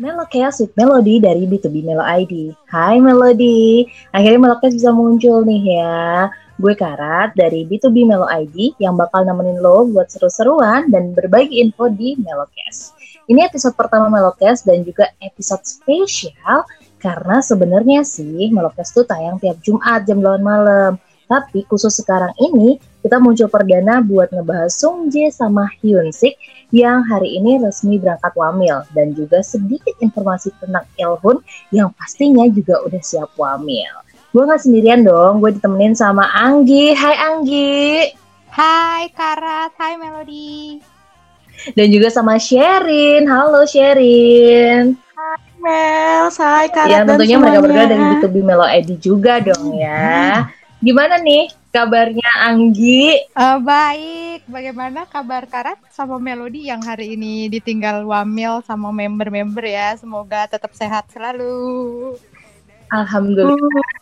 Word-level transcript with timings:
Melocast 0.00 0.64
with 0.64 0.72
Melody 0.80 1.20
dari 1.20 1.44
B2B 1.44 1.84
Melo 1.84 2.00
ID. 2.00 2.56
Hai 2.72 2.96
Melody, 3.04 3.84
akhirnya 4.16 4.40
Melocast 4.40 4.72
bisa 4.72 4.96
muncul 4.96 5.44
nih 5.44 5.76
ya. 5.76 6.32
Gue 6.56 6.72
Karat 6.72 7.36
dari 7.36 7.68
B2B 7.68 8.08
Melo 8.08 8.24
ID 8.24 8.80
yang 8.80 8.96
bakal 8.96 9.28
nemenin 9.28 9.60
lo 9.60 9.84
buat 9.92 10.08
seru-seruan 10.08 10.88
dan 10.88 11.12
berbagi 11.12 11.60
info 11.60 11.92
di 11.92 12.16
Melocast. 12.16 12.96
Ini 13.28 13.44
episode 13.44 13.76
pertama 13.76 14.08
Melocast 14.08 14.64
dan 14.64 14.80
juga 14.88 15.12
episode 15.20 15.68
spesial 15.68 16.64
karena 16.96 17.44
sebenarnya 17.44 18.00
sih 18.00 18.48
Melocast 18.48 18.96
tuh 18.96 19.04
tayang 19.04 19.36
tiap 19.36 19.60
Jumat 19.60 20.08
jam 20.08 20.24
8 20.24 20.40
malam. 20.40 20.96
Tapi 21.30 21.62
khusus 21.70 21.94
sekarang 21.94 22.34
ini 22.42 22.82
kita 23.06 23.22
muncul 23.22 23.46
perdana 23.46 24.02
buat 24.02 24.34
ngebahas 24.34 24.74
Sung 24.74 25.14
Jae 25.14 25.30
sama 25.30 25.70
Hyun 25.78 26.10
Sik 26.10 26.34
yang 26.74 27.06
hari 27.06 27.38
ini 27.38 27.62
resmi 27.62 28.02
berangkat 28.02 28.34
wamil 28.34 28.82
dan 28.98 29.14
juga 29.14 29.38
sedikit 29.38 29.94
informasi 30.02 30.50
tentang 30.58 30.82
Ilhun 30.98 31.38
yang 31.70 31.94
pastinya 31.94 32.50
juga 32.50 32.82
udah 32.82 32.98
siap 32.98 33.30
wamil. 33.38 33.94
Gue 34.34 34.42
gak 34.42 34.66
sendirian 34.66 35.06
dong, 35.06 35.38
gue 35.38 35.54
ditemenin 35.54 35.94
sama 35.94 36.26
Anggi. 36.34 36.98
Hai 36.98 37.14
Anggi. 37.14 38.10
Hai 38.50 39.14
Karat, 39.14 39.70
hai 39.78 39.94
Melody. 40.02 40.82
Dan 41.78 41.94
juga 41.94 42.10
sama 42.10 42.42
Sherin. 42.42 43.30
Halo 43.30 43.62
Sherin. 43.70 44.98
Hai 45.14 45.42
Mel, 45.62 46.26
hai 46.26 46.66
Karat 46.74 46.90
Ya 46.90 47.06
tentunya 47.06 47.38
mereka 47.38 47.62
berdua 47.62 47.86
dari 47.86 48.02
B2B 48.18 48.36
Melo 48.42 48.66
ID 48.66 48.98
juga 48.98 49.38
dong 49.38 49.78
ya. 49.78 50.42
Hmm. 50.42 50.59
Gimana 50.80 51.20
nih 51.20 51.52
kabarnya 51.68 52.30
Anggi? 52.40 53.28
Uh, 53.36 53.60
baik. 53.60 54.48
Bagaimana 54.48 55.04
kabar 55.04 55.44
Karat 55.44 55.76
sama 55.92 56.16
Melody 56.16 56.72
yang 56.72 56.80
hari 56.80 57.20
ini 57.20 57.52
ditinggal 57.52 58.00
wamil 58.08 58.64
sama 58.64 58.88
member-member 58.88 59.60
ya? 59.60 59.92
Semoga 60.00 60.48
tetap 60.48 60.72
sehat 60.72 61.04
selalu. 61.12 62.16
Alhamdulillah. 62.88 63.92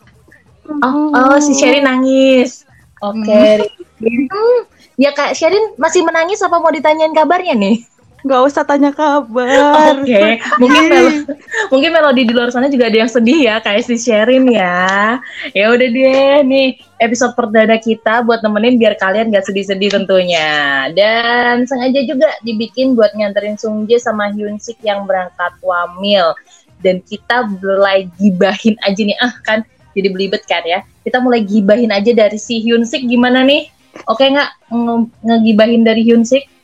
Oh, 0.79 1.11
oh 1.11 1.37
si 1.43 1.51
Sherin 1.59 1.83
nangis. 1.83 2.63
Oke. 3.03 3.27
Okay. 3.27 3.59
Hmm. 3.99 4.59
Ya 4.95 5.11
Kak 5.11 5.35
Sherin 5.35 5.75
masih 5.75 6.07
menangis 6.07 6.39
apa 6.39 6.63
mau 6.63 6.71
ditanyain 6.71 7.11
kabarnya 7.11 7.59
nih? 7.59 7.83
Gak 8.19 8.41
usah 8.51 8.67
tanya 8.67 8.91
kabar. 8.91 9.95
Oke, 9.95 10.11
okay. 10.11 10.43
mungkin 10.59 10.91
melo 10.91 11.11
mungkin 11.71 11.89
melodi 11.95 12.27
di 12.27 12.33
luar 12.35 12.51
sana 12.51 12.67
juga 12.67 12.91
ada 12.91 12.99
yang 12.99 13.11
sedih 13.11 13.47
ya, 13.47 13.55
kayak 13.63 13.87
si 13.87 13.95
Sherin 13.95 14.43
ya. 14.51 15.19
Ya 15.55 15.65
udah 15.71 15.87
deh, 15.87 16.43
nih 16.43 16.83
episode 16.99 17.31
perdana 17.31 17.79
kita 17.79 18.27
buat 18.27 18.43
nemenin 18.43 18.75
biar 18.75 18.99
kalian 18.99 19.31
gak 19.31 19.47
sedih-sedih 19.47 19.95
tentunya. 19.95 20.91
Dan 20.91 21.63
sengaja 21.63 22.03
juga 22.03 22.27
dibikin 22.43 22.91
buat 22.91 23.15
nganterin 23.15 23.55
Sung 23.55 23.87
Jae 23.87 24.03
sama 24.03 24.27
Hyun 24.35 24.59
Sik 24.59 24.83
yang 24.83 25.07
berangkat 25.07 25.55
wamil. 25.63 26.35
Dan 26.83 26.99
kita 27.03 27.47
mulai 27.47 28.11
gibahin 28.19 28.75
aja 28.83 28.99
nih, 28.99 29.15
ah 29.23 29.31
kan 29.47 29.63
jadi 29.95 30.11
belibet 30.11 30.43
kan 30.43 30.63
ya. 30.67 30.83
Kita 31.07 31.23
mulai 31.23 31.47
gibahin 31.47 31.95
aja 31.95 32.11
dari 32.11 32.35
si 32.35 32.59
Hyun 32.59 32.83
Sik 32.83 33.07
gimana 33.07 33.47
nih? 33.47 33.71
Oke 34.11 34.27
nggak 34.27 34.71
nge 34.71 34.95
ngegibahin 35.23 35.81
dari 35.87 36.03
Hyun 36.03 36.27
Sik? 36.27 36.58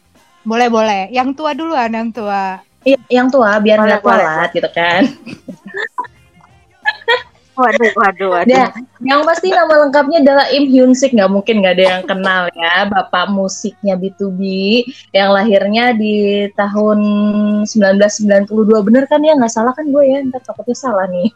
Boleh, 0.45 0.69
boleh. 0.69 1.09
Yang 1.09 1.41
tua 1.41 1.57
duluan, 1.57 1.89
yang 1.89 2.13
tua. 2.13 2.61
Iya, 2.85 3.01
yang 3.09 3.33
tua 3.33 3.57
biar 3.57 3.81
nggak 3.81 4.05
kualat 4.05 4.53
gitu 4.53 4.69
kan. 4.69 5.09
waduh, 7.57 7.91
waduh, 7.97 8.29
waduh. 8.29 8.45
Nah, 8.45 8.69
yang 9.01 9.25
pasti 9.25 9.49
nama 9.49 9.73
lengkapnya 9.87 10.21
adalah 10.21 10.45
Im 10.53 10.69
Hyun 10.69 10.93
Sik, 10.93 11.17
nggak 11.17 11.33
mungkin 11.33 11.65
nggak 11.65 11.81
ada 11.81 11.85
yang 11.97 12.03
kenal 12.05 12.45
ya, 12.53 12.85
bapak 12.85 13.33
musiknya 13.33 13.97
B2B 13.97 14.39
yang 15.17 15.33
lahirnya 15.33 15.97
di 15.97 16.45
tahun 16.53 16.99
1992, 17.65 18.53
bener 18.85 19.09
kan 19.09 19.25
ya? 19.25 19.33
Nggak 19.33 19.49
salah 19.49 19.73
kan 19.73 19.89
gue 19.89 20.05
ya? 20.05 20.21
Ntar 20.21 20.45
takutnya 20.45 20.77
salah 20.77 21.09
nih. 21.09 21.33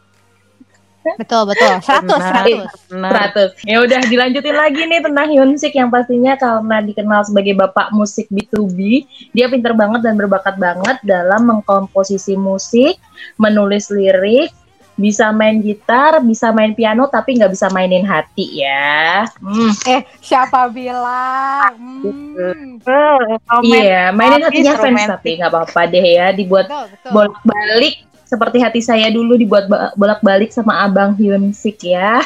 Betul 1.00 1.48
betul. 1.48 1.80
100 1.80 2.68
100. 2.92 2.92
100. 2.92 3.68
Ya 3.68 3.80
udah 3.80 4.00
dilanjutin 4.04 4.56
lagi 4.56 4.82
nih 4.84 5.00
tentang 5.00 5.32
Hyunsik 5.32 5.72
yang 5.72 5.88
pastinya 5.88 6.36
karena 6.36 6.84
dikenal 6.84 7.24
sebagai 7.24 7.56
bapak 7.56 7.88
musik 7.96 8.28
B2B, 8.28 9.08
dia 9.32 9.48
pinter 9.48 9.72
banget 9.72 10.04
dan 10.04 10.20
berbakat 10.20 10.60
banget 10.60 11.00
dalam 11.00 11.48
mengkomposisi 11.48 12.36
musik, 12.36 13.00
menulis 13.40 13.88
lirik, 13.88 14.52
bisa 15.00 15.32
main 15.32 15.64
gitar, 15.64 16.20
bisa 16.20 16.52
main 16.52 16.76
piano 16.76 17.08
tapi 17.08 17.40
nggak 17.40 17.56
bisa 17.56 17.72
mainin 17.72 18.04
hati 18.04 18.60
ya. 18.60 19.24
Hmm. 19.40 19.72
Eh, 19.88 20.04
siapa 20.20 20.68
bilang? 20.68 21.72
Hmm. 22.04 22.76
Iya, 23.64 24.12
mainin 24.12 24.44
hatinya 24.44 24.76
fans 24.76 25.08
tapi 25.08 25.40
nggak 25.40 25.48
apa-apa 25.48 25.88
deh 25.88 26.04
ya 26.04 26.36
dibuat 26.36 26.68
bolak-balik 27.08 28.09
seperti 28.30 28.62
hati 28.62 28.78
saya 28.78 29.10
dulu 29.10 29.34
dibuat 29.34 29.66
bolak-balik 29.98 30.54
sama 30.54 30.86
Abang 30.86 31.18
Hyun 31.18 31.50
Sik 31.50 31.82
ya. 31.82 32.22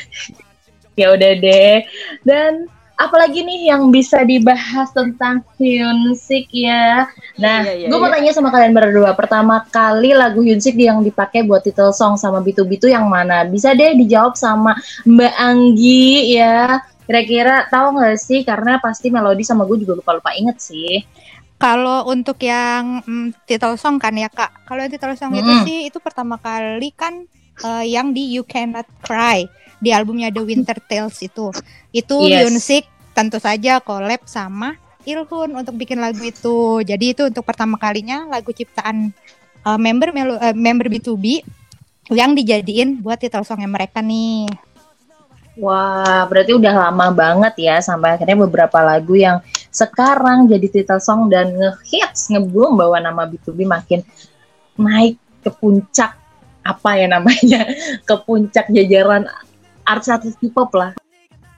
ya 1.00 1.16
udah 1.16 1.32
deh. 1.40 1.88
Dan 2.20 2.68
apalagi 3.00 3.40
nih 3.40 3.72
yang 3.72 3.88
bisa 3.88 4.20
dibahas 4.28 4.92
tentang 4.92 5.40
Hyun 5.56 6.12
Sik 6.12 6.52
ya. 6.52 7.08
Nah, 7.40 7.64
iya, 7.64 7.72
iya, 7.84 7.86
gue 7.88 7.96
mau 7.96 8.12
iya. 8.12 8.20
tanya 8.20 8.30
sama 8.36 8.52
kalian 8.52 8.76
berdua. 8.76 9.16
Pertama 9.16 9.64
kali 9.72 10.12
lagu 10.12 10.44
Hyun 10.44 10.60
Sik 10.60 10.76
yang 10.76 11.00
dipakai 11.00 11.48
buat 11.48 11.64
title 11.64 11.96
song 11.96 12.20
sama 12.20 12.44
Bitu 12.44 12.68
Bitu 12.68 12.92
yang 12.92 13.08
mana? 13.08 13.48
Bisa 13.48 13.72
deh 13.72 13.96
dijawab 13.96 14.36
sama 14.36 14.76
Mbak 15.08 15.34
Anggi 15.40 16.36
ya. 16.36 16.84
Kira-kira 17.08 17.64
tahu 17.72 17.96
nggak 17.96 18.20
sih? 18.20 18.44
Karena 18.44 18.76
pasti 18.84 19.08
melodi 19.08 19.48
sama 19.48 19.64
gue 19.64 19.80
juga 19.80 19.96
lupa-lupa 19.96 20.36
inget 20.36 20.60
sih. 20.60 21.00
Kalau 21.56 22.04
untuk 22.12 22.36
yang 22.44 23.00
mm, 23.00 23.48
title 23.48 23.80
song 23.80 23.96
kan 23.96 24.12
ya 24.12 24.28
kak, 24.28 24.68
kalau 24.68 24.84
yang 24.84 24.92
title 24.92 25.16
song 25.16 25.32
mm. 25.32 25.40
itu 25.40 25.52
sih 25.64 25.78
itu 25.88 25.98
pertama 26.04 26.36
kali 26.36 26.92
kan 26.92 27.24
uh, 27.64 27.84
yang 27.84 28.12
di 28.12 28.28
You 28.36 28.44
Cannot 28.44 28.84
Cry 29.00 29.48
di 29.80 29.92
albumnya 29.92 30.28
The 30.32 30.42
Winter 30.44 30.76
Tales 30.84 31.16
itu, 31.20 31.52
itu 31.92 32.16
yes. 32.28 32.48
Yunsik 32.48 32.84
tentu 33.16 33.40
saja 33.40 33.80
collab 33.80 34.24
sama 34.28 34.76
Ilhun 35.06 35.54
untuk 35.54 35.78
bikin 35.78 36.02
lagu 36.02 36.20
itu. 36.20 36.82
Jadi 36.82 37.14
itu 37.14 37.22
untuk 37.30 37.46
pertama 37.46 37.78
kalinya 37.78 38.26
lagu 38.26 38.50
ciptaan 38.50 39.14
uh, 39.62 39.78
member 39.78 40.10
melo, 40.10 40.34
uh, 40.36 40.52
member 40.52 40.90
B2B 40.90 41.46
yang 42.10 42.34
dijadiin 42.34 43.00
buat 43.00 43.16
title 43.22 43.46
songnya 43.46 43.70
mereka 43.70 44.02
nih. 44.02 44.50
Wah, 45.56 46.28
berarti 46.28 46.52
udah 46.52 46.90
lama 46.90 47.08
banget 47.14 47.54
ya 47.64 47.80
sampai 47.80 48.18
akhirnya 48.18 48.36
beberapa 48.44 48.76
lagu 48.84 49.16
yang 49.16 49.40
sekarang 49.76 50.48
jadi 50.48 50.64
title 50.72 51.02
song 51.04 51.28
dan 51.28 51.52
ngehits 51.52 52.32
ngebum 52.32 52.80
bawa 52.80 52.96
nama 53.04 53.28
B2B 53.28 53.68
makin 53.68 54.00
naik 54.80 55.20
ke 55.44 55.50
puncak. 55.52 56.16
Apa 56.64 56.98
ya 56.98 57.06
namanya? 57.06 57.62
Ke 58.08 58.18
puncak 58.18 58.66
jajaran 58.74 59.30
artis-artis 59.86 60.34
K-pop 60.42 60.74
lah. 60.74 60.90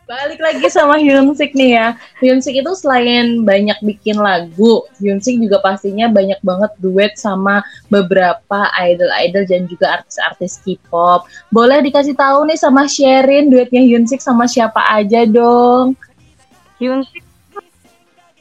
Balik 0.08 0.40
lagi 0.40 0.68
sama 0.72 0.96
Hyunsik 1.00 1.52
nih 1.52 1.76
ya. 1.76 1.88
Hyunsik 2.20 2.60
itu 2.60 2.72
selain 2.76 3.44
banyak 3.44 3.76
bikin 3.84 4.16
lagu 4.20 4.84
Hyunsik 5.00 5.36
juga 5.36 5.60
pastinya 5.60 6.08
banyak 6.08 6.40
banget 6.40 6.72
duet 6.80 7.12
sama 7.20 7.60
beberapa 7.92 8.72
idol-idol 8.76 9.44
dan 9.48 9.64
juga 9.68 10.00
artis-artis 10.00 10.60
K-pop. 10.64 11.28
Boleh 11.52 11.84
dikasih 11.84 12.16
tahu 12.16 12.48
nih 12.48 12.56
sama 12.56 12.84
Sherin 12.84 13.48
duetnya 13.52 13.80
Hyunsik 13.84 14.20
sama 14.20 14.44
siapa 14.48 14.80
aja 14.92 15.24
dong? 15.28 15.96
Hyunsik 16.80 17.27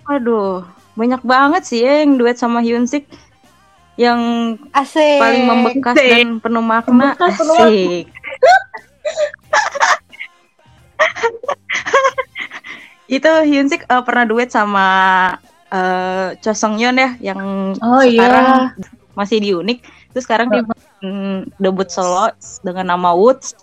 Aduh, 0.07 0.63
banyak 0.95 1.21
banget 1.23 1.63
sih 1.67 1.83
ya 1.83 2.03
yang 2.03 2.15
duet 2.15 2.39
sama 2.39 2.63
Hyunsik 2.63 3.05
yang 3.97 4.21
Asik. 4.71 5.19
paling 5.19 5.43
membekas 5.49 5.97
Asik. 5.97 6.09
dan 6.09 6.39
penuh 6.39 6.61
makna. 6.63 7.17
Membekas, 7.17 7.41
Asik. 7.41 8.07
itu 13.07 13.31
Hyunsik 13.47 13.87
uh, 13.87 14.03
pernah 14.03 14.27
duet 14.27 14.51
sama 14.51 14.85
uh, 15.71 16.35
Cho 16.43 16.51
Sung 16.51 16.75
Yeon 16.75 16.99
ya 16.99 17.15
yang 17.23 17.73
oh, 17.79 18.03
iya. 18.03 18.19
sekarang 18.19 18.47
iya. 18.75 18.87
masih 19.15 19.37
di 19.39 19.55
unik 19.55 19.79
terus 20.11 20.23
sekarang 20.27 20.51
dia 20.51 20.63
mm, 21.01 21.55
debut 21.55 21.87
solo 21.87 22.35
dengan 22.61 22.91
nama 22.95 23.15
Woods 23.15 23.55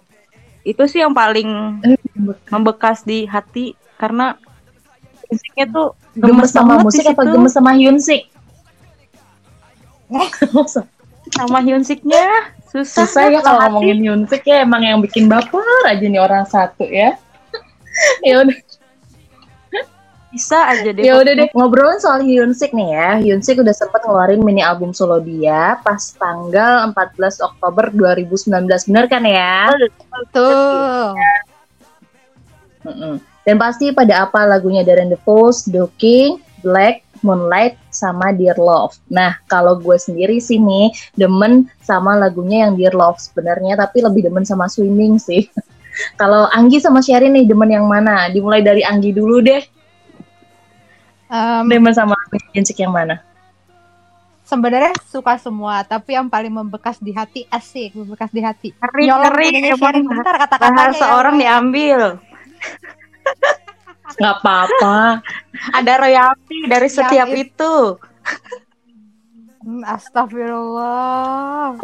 itu 0.65 0.81
sih 0.89 1.05
yang 1.05 1.13
paling 1.13 1.77
eh, 1.85 2.01
membekas 2.49 3.05
di 3.05 3.29
hati 3.29 3.77
karena 4.01 4.41
musiknya 5.35 5.67
tuh 5.75 5.89
gemes, 6.15 6.51
sama 6.55 6.75
musik 6.81 7.05
apa 7.11 7.23
gemes 7.27 7.53
sama 7.53 7.71
Hyunsik? 7.75 8.23
sama 11.37 11.59
Hyunsiknya 11.65 12.55
susah, 12.71 13.07
susah 13.07 13.23
ya 13.31 13.41
kalau 13.43 13.61
ngomongin 13.71 13.99
Hyunsik 14.03 14.47
ya 14.47 14.63
emang 14.63 14.83
yang 14.87 14.99
bikin 15.03 15.27
baper 15.27 15.63
aja 15.91 16.05
nih 16.07 16.23
orang 16.23 16.47
satu 16.47 16.87
ya. 16.87 17.19
ya 18.27 18.43
udah 18.43 18.59
bisa 20.35 20.59
aja 20.67 20.91
deh. 20.91 21.03
Ya 21.07 21.15
udah 21.15 21.33
deh 21.39 21.49
ngobrolin 21.55 22.03
soal 22.03 22.27
Hyunsik 22.27 22.75
nih 22.75 22.89
ya. 22.91 23.11
Hyunsik 23.23 23.63
udah 23.63 23.71
sempat 23.71 24.03
ngeluarin 24.03 24.43
mini 24.43 24.67
album 24.67 24.91
solo 24.91 25.23
dia 25.23 25.79
pas 25.87 26.03
tanggal 26.19 26.91
14 26.91 27.39
Oktober 27.39 27.95
2019 27.95 28.91
bener 28.91 29.05
kan 29.07 29.23
ya? 29.23 29.71
Betul. 30.11 31.15
Mm 32.85 32.95
-mm. 32.99 33.34
Dan 33.45 33.61
pasti 33.61 33.93
pada 33.93 34.25
apa 34.25 34.49
lagunya 34.49 34.81
Darren 34.81 35.13
The 35.13 35.21
Post, 35.21 35.69
The 35.69 35.85
King, 36.01 36.41
Black, 36.65 37.05
Moonlight 37.21 37.77
sama 37.93 38.33
Dear 38.33 38.57
Love. 38.57 38.97
Nah, 39.13 39.37
kalau 39.49 39.77
gue 39.81 39.97
sendiri 40.01 40.41
sih 40.41 40.57
nih 40.57 40.93
demen 41.17 41.69
sama 41.85 42.17
lagunya 42.17 42.69
yang 42.69 42.77
Dear 42.77 42.97
Love 42.97 43.21
sebenarnya, 43.21 43.77
tapi 43.77 44.01
lebih 44.01 44.29
demen 44.29 44.49
sama 44.49 44.69
Swimming 44.69 45.21
sih. 45.21 45.45
kalau 46.21 46.49
Anggi 46.53 46.81
sama 46.81 47.05
Sherry 47.05 47.29
nih 47.29 47.45
demen 47.45 47.69
yang 47.69 47.85
mana? 47.85 48.33
Dimulai 48.33 48.65
dari 48.65 48.81
Anggi 48.81 49.13
dulu 49.13 49.45
deh. 49.45 49.63
Um, 51.29 51.69
demen 51.69 51.93
sama 51.93 52.17
Hyunsik 52.53 52.81
yang 52.81 52.93
mana? 52.93 53.21
sebenarnya 54.45 54.93
suka 55.09 55.41
semua 55.41 55.83
tapi 55.89 56.15
yang 56.15 56.29
paling 56.29 56.53
membekas 56.53 57.01
di 57.01 57.17
hati 57.17 57.49
asik 57.49 57.97
membekas 57.97 58.29
di 58.29 58.45
hati 58.45 58.69
ngeri 58.77 59.09
ngeri 59.73 60.05
bentar 60.05 60.37
kata-katanya 60.37 60.93
seorang 60.93 61.35
ya. 61.41 61.41
diambil 61.41 62.01
nggak 64.19 64.35
apa-apa. 64.41 65.21
Ada 65.75 65.93
royalti 66.01 66.59
dari 66.69 66.89
setiap 66.91 67.29
ya, 67.29 67.41
itu. 67.41 67.75
Hmm, 69.65 69.83
astagfirullah. 69.85 71.81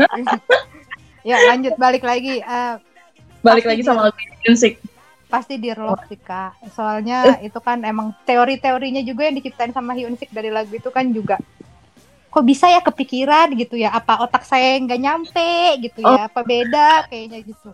Ya 1.20 1.36
lanjut 1.52 1.76
balik 1.76 2.00
lagi 2.00 2.40
uh, 2.40 2.80
balik 3.44 3.68
lagi 3.68 3.84
sama 3.84 4.08
lagu 4.08 4.16
musik 4.48 4.80
pasti 5.30 5.56
di 5.62 5.70
rock 5.70 6.10
sih 6.10 6.18
kak. 6.18 6.58
Soalnya 6.74 7.38
itu 7.46 7.56
kan 7.62 7.78
emang 7.86 8.12
teori-teorinya 8.26 9.00
juga 9.06 9.30
yang 9.30 9.38
diciptain 9.38 9.70
sama 9.70 9.94
Hyunsik 9.94 10.34
dari 10.34 10.50
lagu 10.50 10.74
itu 10.74 10.90
kan 10.90 11.06
juga 11.14 11.38
kok 12.30 12.44
bisa 12.46 12.66
ya 12.66 12.82
kepikiran? 12.82 13.54
gitu 13.54 13.78
ya. 13.78 13.94
Apa 13.94 14.26
otak 14.26 14.42
saya 14.42 14.76
nggak 14.82 15.00
nyampe? 15.00 15.52
gitu 15.86 16.02
ya. 16.02 16.26
Oh. 16.26 16.26
apa 16.26 16.40
beda? 16.42 17.06
kayaknya 17.06 17.46
gitu. 17.46 17.70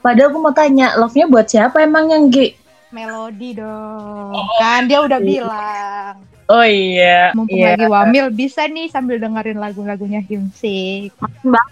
Padahal 0.00 0.32
aku 0.32 0.38
mau 0.40 0.52
tanya 0.52 0.96
love-nya 0.96 1.28
buat 1.28 1.48
siapa 1.48 1.80
emang 1.84 2.12
yang 2.12 2.24
G 2.28 2.56
melodi 2.90 3.54
dong. 3.54 4.34
Oh. 4.34 4.46
kan 4.58 4.90
dia 4.90 4.98
udah 5.02 5.20
bilang. 5.22 6.14
Oh 6.50 6.66
iya. 6.66 7.30
Mumpung 7.30 7.54
iya. 7.54 7.78
lagi 7.78 7.86
wamil 7.86 8.26
bisa 8.34 8.66
nih 8.66 8.90
sambil 8.90 9.22
dengerin 9.22 9.62
lagu-lagunya 9.62 10.18
Hyunsik 10.26 11.14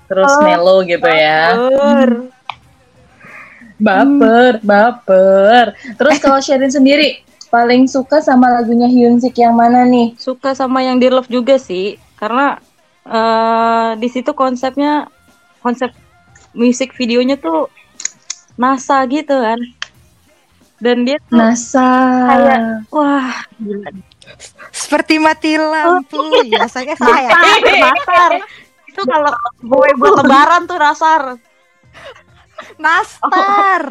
terus 0.06 0.32
melo 0.46 0.86
gitu 0.86 1.06
ya. 1.10 1.54
Hmm. 1.54 2.30
baper 3.78 4.62
baper. 4.62 5.74
Terus 5.98 6.16
kalau 6.22 6.38
sharing 6.38 6.70
sendiri 6.70 7.26
paling 7.50 7.90
suka 7.90 8.22
sama 8.22 8.54
lagunya 8.54 8.86
Hyunsik 8.86 9.34
yang 9.38 9.58
mana 9.58 9.82
nih? 9.82 10.14
Suka 10.14 10.54
sama 10.54 10.86
yang 10.86 11.02
di 11.02 11.10
love 11.10 11.26
juga 11.26 11.58
sih. 11.58 11.98
Karena 12.14 12.58
uh, 13.02 13.98
di 13.98 14.06
situ 14.06 14.30
konsepnya 14.30 15.10
konsep 15.58 15.90
musik 16.54 16.94
videonya 16.94 17.34
tuh 17.34 17.66
NASA 18.58 19.02
gitu 19.06 19.34
kan 19.34 19.58
dan 20.78 21.02
dia 21.02 21.18
tuh 21.26 21.38
NASA. 21.38 21.90
kayak 22.30 22.60
wah 22.94 23.34
gila. 23.58 23.90
Seperti 24.70 25.18
mati 25.18 25.56
lampu. 25.56 26.20
Oh, 26.20 26.42
iya. 26.44 26.68
saya 26.70 26.94
saya. 26.94 27.32
Nasar 27.32 28.32
itu 28.88 29.00
kalau 29.06 29.32
gue 29.62 29.90
buat 29.98 30.14
lebaran 30.22 30.66
tuh 30.66 30.78
nasar 30.78 31.22
nastar. 32.78 33.82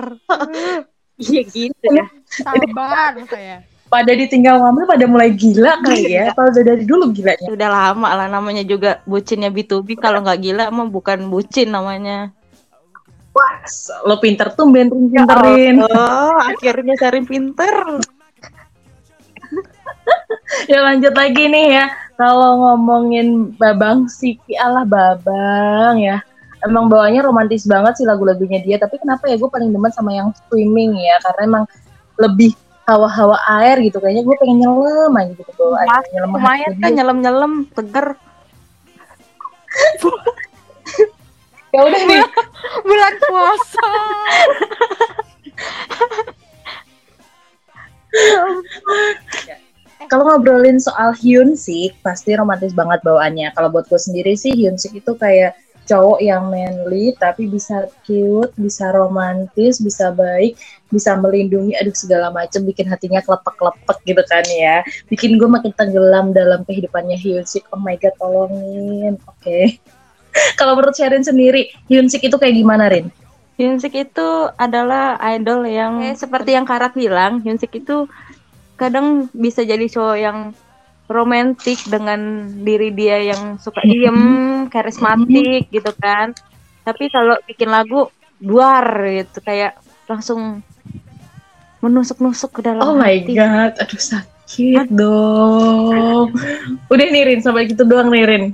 Iya 1.18 1.42
gitu 1.50 1.88
ya. 1.90 2.06
Sabar 2.30 3.18
saya. 3.26 3.66
Pada 3.88 4.12
ditinggal 4.12 4.60
ngambil 4.60 4.84
pada 4.86 5.06
mulai 5.08 5.32
gila 5.34 5.80
kali 5.82 6.14
ya. 6.14 6.30
Kalau 6.36 6.52
udah 6.54 6.64
dari 6.64 6.84
dulu 6.86 7.10
gilanya. 7.10 7.48
Udah 7.50 7.70
lama 7.72 8.10
lah 8.14 8.28
namanya 8.30 8.62
juga 8.68 9.02
bucinnya 9.08 9.50
B2B 9.50 9.98
kalau 9.98 10.22
nggak 10.22 10.40
gila 10.44 10.64
emang 10.70 10.94
bukan 10.94 11.26
bucin 11.32 11.74
namanya 11.74 12.37
wah 13.38 13.54
lo 14.10 14.18
pinter 14.18 14.50
tuh 14.58 14.66
ben. 14.74 14.90
Pinterin 14.90 15.86
oh 15.86 16.38
akhirnya 16.42 16.98
cari 16.98 17.22
pinter. 17.22 17.74
Ya 20.72 20.80
lanjut 20.80 21.12
lagi 21.12 21.52
nih 21.52 21.76
ya. 21.76 21.86
Kalau 22.16 22.64
ngomongin 22.64 23.52
babang 23.60 24.08
Siki 24.08 24.56
Allah 24.56 24.88
babang 24.88 26.00
ya. 26.00 26.24
Emang 26.64 26.88
bawanya 26.88 27.28
romantis 27.28 27.68
banget 27.68 28.02
sih 28.02 28.08
lagu-lagunya 28.08 28.64
dia. 28.64 28.80
Tapi 28.80 28.96
kenapa 28.98 29.28
ya 29.28 29.36
gue 29.36 29.50
paling 29.52 29.76
demen 29.76 29.92
sama 29.92 30.16
yang 30.16 30.32
swimming 30.48 30.96
ya. 30.96 31.20
Karena 31.20 31.42
emang 31.46 31.64
lebih 32.16 32.56
hawa-hawa 32.88 33.36
air 33.60 33.84
gitu. 33.84 34.00
Kayaknya 34.00 34.24
gue 34.24 34.36
pengen 34.40 34.58
nyelam 34.64 35.14
aja 35.20 35.34
gitu 35.36 35.66
air 35.76 36.04
nyelam 36.16 36.32
lumayan 36.32 36.72
kan 36.80 36.92
nyelam 36.96 37.18
nyelam 37.20 37.54
seger 37.76 38.08
ya 41.78 41.86
udah 41.86 42.04
nih 42.10 42.26
bulan 42.82 43.14
puasa 43.22 43.86
kalau 50.10 50.26
ngobrolin 50.26 50.82
soal 50.82 51.14
Hyun 51.14 51.54
sih 51.54 51.94
pasti 52.02 52.34
romantis 52.34 52.74
banget 52.74 53.06
bawaannya 53.06 53.54
kalau 53.54 53.70
buat 53.70 53.86
gue 53.86 54.02
sendiri 54.02 54.34
sih 54.34 54.58
Hyun 54.58 54.82
sih 54.82 54.98
itu 54.98 55.14
kayak 55.14 55.54
cowok 55.88 56.20
yang 56.20 56.52
manly 56.52 57.16
tapi 57.16 57.48
bisa 57.48 57.88
cute, 58.04 58.52
bisa 58.60 58.92
romantis, 58.92 59.80
bisa 59.80 60.12
baik, 60.12 60.60
bisa 60.92 61.16
melindungi, 61.16 61.80
aduh 61.80 61.96
segala 61.96 62.28
macam 62.28 62.68
bikin 62.68 62.92
hatinya 62.92 63.24
kelepek-kelepek 63.24 63.98
gitu 64.04 64.20
kan 64.28 64.44
ya. 64.52 64.84
Bikin 65.08 65.40
gue 65.40 65.48
makin 65.48 65.72
tenggelam 65.72 66.36
dalam 66.36 66.68
kehidupannya 66.68 67.16
Hyunsik. 67.16 67.64
Oh 67.72 67.80
my 67.80 67.96
god, 67.96 68.12
tolongin. 68.20 69.16
Oke. 69.32 69.40
Okay. 69.40 69.64
Kalau 70.60 70.78
menurut 70.78 70.96
Sharon 70.96 71.24
sendiri, 71.26 71.74
Hyunsik 71.90 72.26
itu 72.26 72.38
kayak 72.38 72.56
gimana, 72.56 72.88
Rin? 72.90 73.10
Hyunsik 73.58 73.98
itu 73.98 74.30
adalah 74.54 75.18
idol 75.34 75.66
yang 75.66 76.06
eh, 76.06 76.14
seperti 76.14 76.54
yang 76.54 76.66
Karat 76.70 76.94
bilang, 76.94 77.42
Hyunsik 77.42 77.74
itu 77.74 78.06
kadang 78.78 79.26
bisa 79.34 79.66
jadi 79.66 79.82
cowok 79.90 80.18
yang 80.18 80.38
romantis 81.10 81.88
dengan 81.88 82.52
diri 82.62 82.94
dia 82.94 83.34
yang 83.34 83.58
suka 83.58 83.82
diem, 83.82 84.68
karismatik 84.70 85.72
gitu 85.74 85.92
kan. 85.98 86.36
Tapi 86.86 87.10
kalau 87.10 87.36
bikin 87.48 87.72
lagu 87.72 88.12
luar 88.44 88.86
gitu 89.10 89.42
kayak 89.42 89.80
langsung 90.06 90.62
menusuk-nusuk 91.82 92.60
ke 92.60 92.62
dalam 92.62 92.84
Oh 92.84 92.96
my 92.96 93.18
god, 93.34 93.74
aduh 93.80 94.02
sakit 94.02 94.88
dong. 94.94 96.36
Udah 96.92 97.08
nirin 97.10 97.42
sampai 97.42 97.72
gitu 97.72 97.88
doang 97.88 98.12
nirin. 98.12 98.54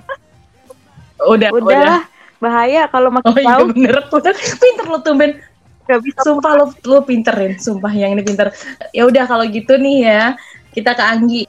Udah, 1.27 1.49
udah. 1.51 1.67
udah. 1.67 1.97
Bahaya 2.43 2.91
kalau 2.91 3.07
makin 3.07 3.31
oh, 3.31 3.39
iya, 3.39 3.55
tahu. 3.55 3.61
bener, 3.71 3.95
udah. 4.11 4.33
Pinter 4.35 4.85
lo 4.91 4.99
tumben. 4.99 5.31
Gak 5.83 5.99
bisa. 5.99 6.19
Sumpah 6.23 6.51
lo, 6.55 6.65
lo 6.87 7.03
pinterin, 7.03 7.59
sumpah 7.59 7.91
yang 7.91 8.15
ini 8.15 8.23
pinter. 8.23 8.51
Ya 8.95 9.03
udah 9.03 9.27
kalau 9.27 9.43
gitu 9.47 9.75
nih 9.75 10.07
ya, 10.07 10.23
kita 10.71 10.95
ke 10.95 11.03
Anggi 11.03 11.43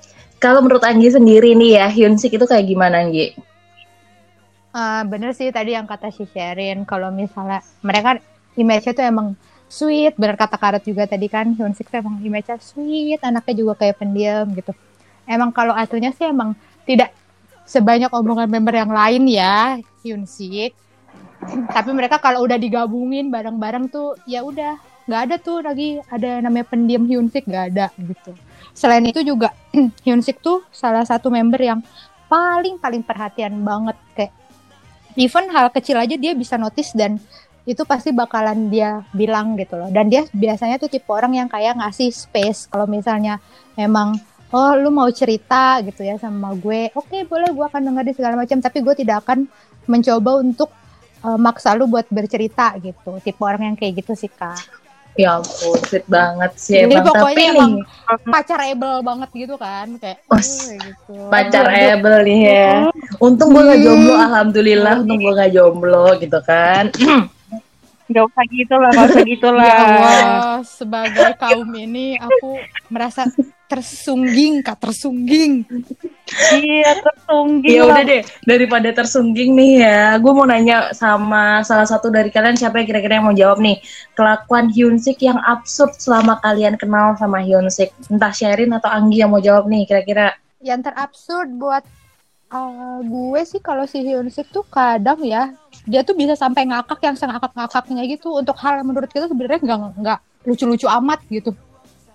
kalau 0.44 0.60
menurut 0.60 0.84
Anggi 0.84 1.08
sendiri 1.08 1.56
nih 1.56 1.80
ya, 1.80 1.86
Hyunsik 1.88 2.36
itu 2.36 2.44
kayak 2.44 2.68
gimana 2.68 3.00
Anggi? 3.00 3.32
Uh, 4.76 5.00
bener 5.08 5.32
sih 5.32 5.48
tadi 5.48 5.72
yang 5.72 5.88
kata 5.88 6.12
si 6.12 6.28
Sherin, 6.28 6.84
kalau 6.84 7.08
misalnya 7.08 7.64
mereka 7.80 8.20
image-nya 8.52 8.92
tuh 8.92 9.06
emang 9.08 9.28
sweet, 9.72 10.12
bener 10.20 10.36
kata 10.36 10.60
Karat 10.60 10.84
juga 10.84 11.08
tadi 11.08 11.32
kan, 11.32 11.56
Hyunsik 11.56 11.88
tuh 11.88 12.04
emang 12.04 12.20
image-nya 12.20 12.60
sweet, 12.60 13.24
anaknya 13.24 13.54
juga 13.56 13.72
kayak 13.80 14.04
pendiam 14.04 14.44
gitu. 14.52 14.76
Emang 15.24 15.48
kalau 15.48 15.72
atunya 15.72 16.12
sih 16.12 16.28
emang 16.28 16.52
tidak 16.84 17.16
sebanyak 17.64 18.12
omongan 18.12 18.48
member 18.48 18.74
yang 18.76 18.92
lain 18.92 19.22
ya, 19.28 19.80
Hyunsik. 20.04 20.76
Tapi 21.44 21.90
mereka 21.92 22.16
kalau 22.20 22.44
udah 22.44 22.56
digabungin 22.56 23.28
bareng-bareng 23.28 23.92
tuh 23.92 24.16
ya 24.24 24.40
udah 24.40 24.80
nggak 25.04 25.20
ada 25.28 25.36
tuh 25.36 25.60
lagi 25.60 26.00
ada 26.08 26.40
namanya 26.40 26.64
pendiam 26.64 27.04
Hyunsik 27.04 27.44
nggak 27.44 27.64
ada 27.76 27.86
gitu. 28.00 28.32
Selain 28.72 29.04
itu 29.04 29.20
juga 29.20 29.52
Hyunsik 30.04 30.40
tuh 30.40 30.64
salah 30.72 31.04
satu 31.04 31.28
member 31.28 31.60
yang 31.60 31.84
paling 32.28 32.80
paling 32.80 33.04
perhatian 33.04 33.60
banget. 33.60 33.96
Kayak 34.16 34.32
even 35.20 35.46
hal 35.52 35.68
kecil 35.68 36.00
aja 36.00 36.16
dia 36.16 36.32
bisa 36.32 36.56
notice 36.56 36.96
dan 36.96 37.20
itu 37.64 37.80
pasti 37.88 38.12
bakalan 38.12 38.68
dia 38.68 39.04
bilang 39.12 39.56
gitu 39.56 39.76
loh. 39.76 39.88
Dan 39.88 40.08
dia 40.12 40.28
biasanya 40.32 40.76
tuh 40.76 40.88
tipe 40.88 41.08
orang 41.08 41.32
yang 41.36 41.48
kayak 41.48 41.80
ngasih 41.80 42.12
space. 42.12 42.68
Kalau 42.68 42.84
misalnya 42.84 43.40
emang 43.76 44.16
oh 44.54 44.72
lu 44.78 44.94
mau 44.94 45.10
cerita 45.10 45.82
gitu 45.82 46.06
ya 46.06 46.14
sama 46.22 46.54
gue 46.54 46.94
oke 46.94 47.10
okay, 47.10 47.26
boleh 47.26 47.50
gue 47.50 47.66
akan 47.66 47.82
dengar 47.82 48.06
di 48.06 48.14
segala 48.14 48.38
macam 48.38 48.62
tapi 48.62 48.78
gue 48.86 48.94
tidak 48.94 49.26
akan 49.26 49.50
mencoba 49.90 50.30
untuk 50.38 50.70
uh, 51.26 51.34
maksa 51.34 51.74
lu 51.74 51.90
buat 51.90 52.06
bercerita 52.06 52.78
gitu 52.78 53.18
tipe 53.18 53.42
orang 53.42 53.74
yang 53.74 53.76
kayak 53.76 53.98
gitu 53.98 54.14
sih 54.14 54.30
kak 54.30 54.84
Ya 55.14 55.38
ampun, 55.38 55.78
sweet 55.86 56.02
banget 56.10 56.52
sih 56.58 56.74
Jadi 56.74 56.90
emang. 56.98 57.06
pokoknya 57.06 57.38
Tapi 57.38 57.42
emang 57.54 57.72
nih, 57.78 58.30
pacar 58.34 58.58
able 58.66 58.98
banget 59.06 59.30
gitu 59.30 59.54
kan 59.54 59.86
kayak 60.02 60.18
oh, 60.26 60.42
gitu. 60.42 61.14
Pacar 61.30 61.70
able 61.70 62.18
nih 62.26 62.40
ya. 62.50 62.74
Untung 63.22 63.54
gue 63.54 63.62
gak 63.62 63.78
jomblo, 63.78 64.14
alhamdulillah. 64.18 65.06
Untung 65.06 65.22
gue 65.22 65.34
gak 65.38 65.52
jomblo 65.54 66.18
gitu 66.18 66.38
kan. 66.42 66.90
Gak 68.04 68.20
usah 68.20 68.44
gitu 68.52 68.74
lah, 68.76 68.90
gak 68.92 69.06
usah 69.16 69.24
gitu 69.24 69.48
lah. 69.48 69.64
Ya 69.64 69.76
Allah, 69.80 70.60
sebagai 70.60 71.30
kaum 71.40 71.72
ini 71.72 72.20
aku 72.20 72.60
merasa 72.92 73.24
tersungging, 73.68 74.60
kak 74.60 74.78
tersungging. 74.78 75.64
Iya 76.54 77.00
tersungging. 77.00 77.74
Ya 77.74 77.82
udah 77.88 78.04
deh, 78.04 78.22
daripada 78.44 78.88
tersungging 78.92 79.56
nih 79.56 79.72
ya, 79.84 80.00
gue 80.20 80.32
mau 80.32 80.44
nanya 80.44 80.92
sama 80.92 81.64
salah 81.64 81.88
satu 81.88 82.12
dari 82.12 82.28
kalian 82.28 82.56
siapa 82.56 82.80
yang 82.80 82.88
kira-kira 82.88 83.20
yang 83.20 83.26
mau 83.26 83.36
jawab 83.36 83.58
nih 83.60 83.80
kelakuan 84.12 84.68
Hyunsik 84.72 85.20
yang 85.24 85.40
absurd 85.42 85.96
selama 85.96 86.38
kalian 86.44 86.76
kenal 86.76 87.16
sama 87.16 87.40
Hyunsik. 87.40 87.92
Entah 88.08 88.32
Sherin 88.32 88.72
atau 88.72 88.88
Anggi 88.92 89.24
yang 89.24 89.32
mau 89.32 89.40
jawab 89.40 89.68
nih 89.68 89.88
kira-kira. 89.88 90.36
yang 90.64 90.80
terabsurd 90.80 91.60
buat 91.60 91.84
uh, 92.54 92.98
gue 93.02 93.40
sih 93.44 93.60
kalau 93.60 93.84
si 93.84 94.00
Hyun 94.00 94.30
Sik 94.30 94.48
tuh 94.54 94.64
kadang 94.70 95.20
ya 95.26 95.52
dia 95.84 96.06
tuh 96.06 96.14
bisa 96.14 96.38
sampai 96.38 96.64
ngakak 96.70 97.00
yang 97.02 97.16
sengakak-ngakaknya 97.18 98.02
gitu 98.08 98.32
untuk 98.38 98.56
hal 98.62 98.80
yang 98.80 98.88
menurut 98.88 99.10
kita 99.10 99.26
sebenarnya 99.26 99.60
nggak 99.60 99.78
nggak 100.00 100.18
lucu-lucu 100.46 100.86
amat 100.88 101.20
gitu 101.28 101.52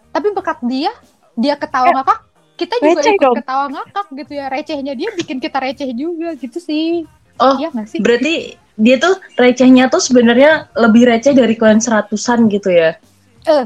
tapi 0.10 0.28
berkat 0.34 0.58
dia 0.66 0.92
dia 1.40 1.56
ketawa 1.56 1.88
eh, 1.88 1.94
ngakak 1.96 2.20
kita 2.60 2.76
juga 2.84 3.00
receh 3.00 3.14
ikut 3.16 3.24
dong. 3.24 3.36
ketawa 3.40 3.66
ngakak 3.72 4.08
gitu 4.20 4.32
ya. 4.36 4.46
Recehnya 4.52 4.94
dia 4.94 5.10
bikin 5.16 5.40
kita 5.40 5.58
receh 5.64 5.90
juga 5.96 6.36
gitu 6.36 6.60
sih. 6.60 7.08
Oh 7.40 7.56
iya 7.56 7.72
gak 7.72 7.88
sih? 7.88 8.04
berarti 8.04 8.60
dia 8.76 9.00
tuh 9.00 9.16
recehnya 9.40 9.88
tuh 9.88 10.04
sebenarnya 10.04 10.68
lebih 10.76 11.08
receh 11.08 11.32
dari 11.32 11.56
kalian 11.56 11.80
seratusan 11.80 12.52
gitu 12.52 12.68
ya? 12.68 13.00
Eh 13.48 13.64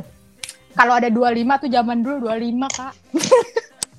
kalau 0.77 0.93
ada 1.01 1.09
25 1.09 1.61
tuh 1.65 1.69
zaman 1.73 1.97
dulu 2.05 2.29
25 2.29 2.77
kak. 2.77 2.93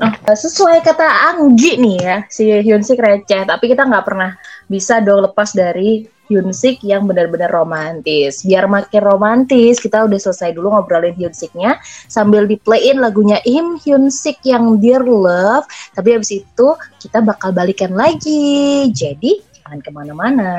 Oh, 0.02 0.10
sesuai 0.34 0.82
kata 0.82 1.06
Anggi 1.30 1.78
nih 1.78 1.96
ya, 2.02 2.16
si 2.26 2.50
Hyunsik 2.50 2.98
receh, 2.98 3.46
tapi 3.46 3.70
kita 3.70 3.86
nggak 3.86 4.02
pernah 4.02 4.34
bisa 4.68 5.00
dong 5.00 5.24
lepas 5.24 5.52
dari 5.52 6.08
Hyunsik 6.24 6.80
yang 6.80 7.04
benar-benar 7.04 7.52
romantis. 7.52 8.40
Biar 8.48 8.64
makin 8.64 9.04
romantis, 9.04 9.76
kita 9.76 10.08
udah 10.08 10.16
selesai 10.16 10.56
dulu 10.56 10.72
ngobrolin 10.72 11.12
Hyunsiknya 11.12 11.76
sambil 12.08 12.48
di 12.48 12.56
playin 12.56 12.96
lagunya 12.96 13.44
Im 13.44 13.76
Hyunsik 13.76 14.40
yang 14.40 14.80
Dear 14.80 15.04
Love. 15.04 15.68
Tapi 15.92 16.16
habis 16.16 16.32
itu 16.32 16.68
kita 16.96 17.20
bakal 17.20 17.52
balikan 17.52 17.92
lagi. 17.92 18.88
Jadi 18.88 19.36
jangan 19.60 19.80
ke 19.84 19.90
mana-mana. 19.92 20.52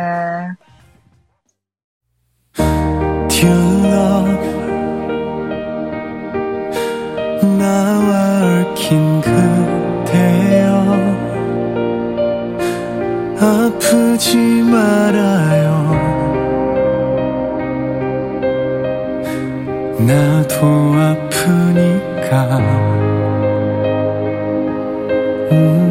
나도 20.45 20.93
아프니까 20.93 22.59
음. 25.51 25.84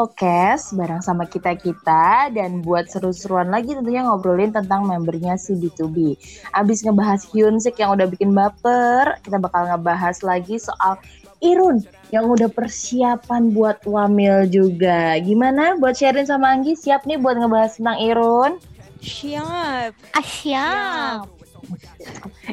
Melocast 0.00 0.72
bareng 0.80 1.04
sama 1.04 1.28
kita-kita 1.28 2.32
dan 2.32 2.64
buat 2.64 2.88
seru-seruan 2.88 3.52
lagi 3.52 3.76
tentunya 3.76 4.00
ngobrolin 4.00 4.48
tentang 4.48 4.88
membernya 4.88 5.36
si 5.36 5.52
B2B. 5.52 6.16
Abis 6.56 6.80
ngebahas 6.80 7.20
Hyunsik 7.28 7.76
yang 7.76 7.92
udah 7.92 8.08
bikin 8.08 8.32
baper, 8.32 9.20
kita 9.20 9.36
bakal 9.36 9.68
ngebahas 9.68 10.16
lagi 10.24 10.56
soal 10.56 10.96
Irun 11.44 11.84
yang 12.16 12.32
udah 12.32 12.48
persiapan 12.48 13.52
buat 13.52 13.84
wamil 13.84 14.48
juga. 14.48 15.20
Gimana 15.20 15.76
buat 15.76 15.92
sharing 15.92 16.24
sama 16.24 16.48
Anggi? 16.48 16.80
Siap 16.80 17.04
nih 17.04 17.20
buat 17.20 17.36
ngebahas 17.36 17.76
tentang 17.76 18.00
Irun? 18.00 18.56
Siap. 19.04 19.92
Ah, 20.16 20.24
siap. 20.24 21.28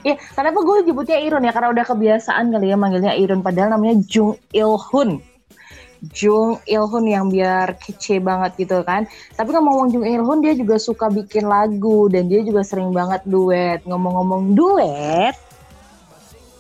Iya, 0.04 0.20
kenapa 0.36 0.60
gue 0.68 0.76
nyebutnya 0.84 1.16
Irun 1.24 1.48
ya? 1.48 1.56
Karena 1.56 1.72
udah 1.72 1.86
kebiasaan 1.88 2.52
kali 2.52 2.68
ya 2.72 2.76
manggilnya 2.76 3.16
Irun, 3.16 3.40
padahal 3.40 3.72
namanya 3.72 4.04
Jung 4.04 4.36
Il-hun. 4.52 5.24
Jung 6.14 6.62
Il-hun 6.70 7.06
yang 7.10 7.26
biar 7.32 7.78
kece 7.82 8.22
banget 8.22 8.54
gitu 8.62 8.86
kan. 8.86 9.10
Tapi 9.34 9.50
ngomong 9.50 9.90
Jung 9.90 10.06
Il-hun 10.06 10.46
dia 10.46 10.54
juga 10.54 10.78
suka 10.78 11.10
bikin 11.10 11.50
lagu 11.50 12.08
dan 12.12 12.30
dia 12.30 12.46
juga 12.46 12.62
sering 12.62 12.94
banget 12.94 13.26
duet. 13.26 13.82
Ngomong-ngomong 13.86 14.54
duet, 14.54 15.36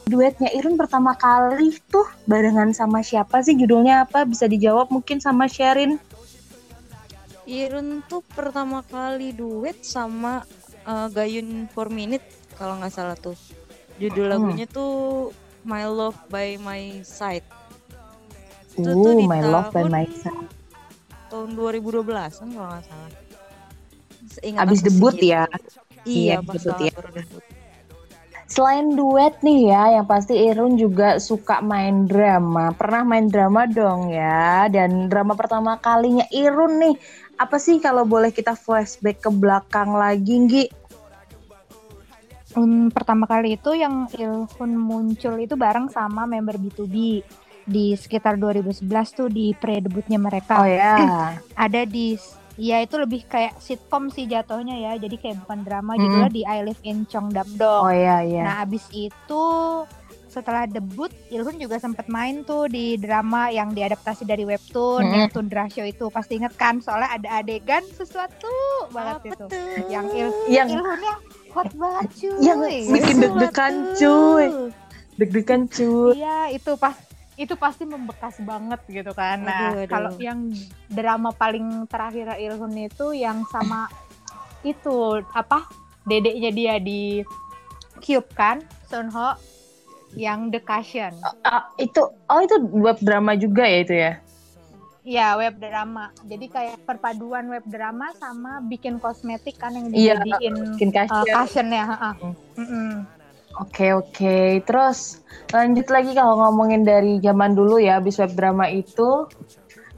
duetnya 0.07 0.49
Irun 0.55 0.79
pertama 0.79 1.13
kali 1.19 1.75
tuh 1.91 2.07
barengan 2.23 2.71
sama 2.71 3.03
siapa 3.03 3.43
sih 3.43 3.59
judulnya 3.59 4.07
apa? 4.07 4.23
Bisa 4.23 4.47
dijawab 4.47 4.89
mungkin 4.89 5.19
sama 5.19 5.45
Sherin. 5.51 5.99
Irun 7.47 8.03
tuh 8.07 8.23
pertama 8.31 8.83
kali 8.87 9.35
duet 9.35 9.83
sama 9.83 10.43
uh, 10.87 11.07
Gayun 11.11 11.67
for 11.71 11.91
Minute 11.91 12.23
kalau 12.55 12.79
nggak 12.79 12.91
salah 12.95 13.15
tuh. 13.19 13.35
Judul 13.99 14.31
hmm. 14.31 14.33
lagunya 14.35 14.65
tuh 14.67 15.31
My 15.67 15.83
Love 15.87 16.17
by 16.31 16.55
My 16.59 17.03
Side 17.03 17.56
itu 18.77 18.89
uh, 18.89 19.03
tuh 19.03 19.13
di 19.17 19.25
My 19.25 19.41
Love 19.41 19.69
by 19.73 19.85
My. 19.89 20.05
Tahun 21.27 21.49
2012 21.57 22.07
kan 22.07 22.47
kalau 22.53 22.69
nggak 22.71 22.83
salah. 22.85 23.11
Ingat 24.45 24.61
Abis 24.69 24.79
debut 24.85 25.13
segitu. 25.17 25.33
ya. 25.33 25.43
Iya, 26.05 26.07
iya 26.07 26.35
debut 26.39 26.77
ya. 26.79 26.93
Debut. 26.93 27.43
Selain 28.47 28.95
duet 28.95 29.35
nih 29.43 29.75
ya, 29.75 29.99
yang 29.99 30.07
pasti 30.07 30.39
Irun 30.39 30.79
juga 30.79 31.19
suka 31.19 31.59
main 31.59 32.07
drama. 32.07 32.71
Pernah 32.71 33.03
main 33.03 33.27
drama 33.27 33.67
dong 33.67 34.07
ya. 34.07 34.71
Dan 34.71 35.11
drama 35.11 35.35
pertama 35.35 35.75
kalinya 35.83 36.23
Irun 36.31 36.79
nih, 36.79 36.95
apa 37.35 37.59
sih 37.59 37.83
kalau 37.83 38.07
boleh 38.07 38.31
kita 38.31 38.55
flashback 38.55 39.19
ke 39.19 39.27
belakang 39.27 39.91
lagi, 39.91 40.33
Nggi? 40.39 40.65
Um, 42.57 42.89
pertama 42.89 43.29
kali 43.29 43.53
itu 43.53 43.77
yang 43.77 44.09
Ilhun 44.17 44.73
muncul 44.73 45.37
itu 45.37 45.53
bareng 45.53 45.93
sama 45.93 46.25
member 46.25 46.57
B2B 46.57 47.21
di 47.67 47.93
sekitar 47.93 48.39
2011 48.39 48.87
tuh 49.11 49.27
di 49.27 49.51
pre-debutnya 49.51 50.17
mereka. 50.17 50.63
Oh 50.63 50.67
ya. 50.67 51.35
ada 51.53 51.81
di 51.83 52.15
ya 52.57 52.81
itu 52.81 52.97
lebih 52.97 53.27
kayak 53.29 53.59
sitcom 53.59 54.07
sih 54.07 54.25
jatuhnya 54.25 54.79
ya. 54.79 54.91
Jadi 54.95 55.19
kayak 55.19 55.43
bukan 55.45 55.67
drama 55.67 55.93
mm. 55.93 55.99
judulnya 55.99 56.31
di 56.31 56.41
I 56.47 56.59
Live 56.63 56.81
in 56.87 57.03
Cheongdam-dong. 57.05 57.83
Oh 57.85 57.93
iya 57.93 58.23
iya. 58.23 58.43
Nah, 58.47 58.55
abis 58.63 58.87
itu 58.95 59.43
setelah 60.37 60.69
debut 60.69 61.09
Ilhun 61.33 61.57
juga 61.57 61.81
sempat 61.81 62.05
main 62.11 62.45
tuh 62.45 62.69
di 62.69 62.93
drama 62.99 63.49
yang 63.49 63.73
diadaptasi 63.73 64.21
dari 64.27 64.45
webtoon 64.45 65.01
Mm-mm. 65.01 65.15
yang 65.17 65.25
Tundra 65.33 65.65
Show 65.65 65.87
itu 65.87 66.13
pasti 66.13 66.37
inget 66.37 66.53
kan 66.53 66.77
soalnya 66.77 67.17
ada 67.17 67.41
adegan 67.41 67.81
sesuatu 67.89 68.53
banget 68.93 69.17
Apa 69.17 69.27
itu 69.33 69.43
tuh? 69.49 69.49
yang 69.89 70.05
Il 70.13 70.29
Yang 70.45 70.77
Ilhunnya 70.77 71.15
hot 71.57 71.73
banget 71.73 72.07
cuy 72.21 72.37
yang 72.45 72.59
bikin 72.93 73.15
deg-degan 73.17 73.73
cuy. 73.97 74.45
Deg-degan 75.17 75.61
cuy. 75.65 76.09
iya 76.21 76.53
itu 76.53 76.71
pas 76.77 76.93
itu 77.37 77.53
pasti 77.53 77.85
membekas 77.85 78.41
banget 78.41 78.81
gitu 78.89 79.13
kan 79.13 79.45
nah 79.45 79.77
kalau 79.85 80.11
yang 80.17 80.49
drama 80.89 81.29
paling 81.31 81.85
terakhir 81.85 82.33
Ilhun 82.35 82.73
itu 82.75 83.13
yang 83.13 83.45
sama 83.47 83.85
itu 84.61 85.21
apa 85.31 85.69
dedeknya 86.03 86.49
dia 86.49 86.75
di 86.77 87.21
Cube 87.97 88.29
kan 88.33 88.59
Sunho 88.85 89.37
yang 90.13 90.49
The 90.49 90.59
Cushion 90.59 91.13
Ah, 91.43 91.69
itu 91.77 92.01
oh 92.25 92.39
itu 92.39 92.57
web 92.73 92.97
drama 92.99 93.35
juga 93.35 93.63
ya 93.63 93.79
itu 93.81 93.95
ya. 93.95 94.13
Iya 95.03 95.39
web 95.39 95.55
drama. 95.55 96.11
Jadi 96.21 96.45
kayak 96.47 96.83
perpaduan 96.83 97.47
web 97.47 97.63
drama 97.63 98.11
sama 98.13 98.59
bikin 98.61 98.99
kosmetik 98.99 99.55
kan 99.55 99.71
yang 99.71 99.87
Iya, 99.87 100.19
dijadiin 100.19 100.55
Bikin 100.75 100.89
uh, 100.91 100.95
kasih. 100.99 101.31
cushion 101.31 101.67
ya. 101.71 101.83
ha-ha. 101.87 102.11
Hmm. 102.13 102.35
Mm-mm. 102.59 102.91
Oke 103.57 103.89
oke. 103.89 104.61
Terus 104.63 105.21
lanjut 105.49 105.87
lagi 105.89 106.11
kalau 106.13 106.37
ngomongin 106.37 106.85
dari 106.85 107.17
zaman 107.17 107.57
dulu 107.57 107.81
ya, 107.81 107.97
abis 107.97 108.21
web 108.21 108.33
drama 108.37 108.69
itu 108.69 109.25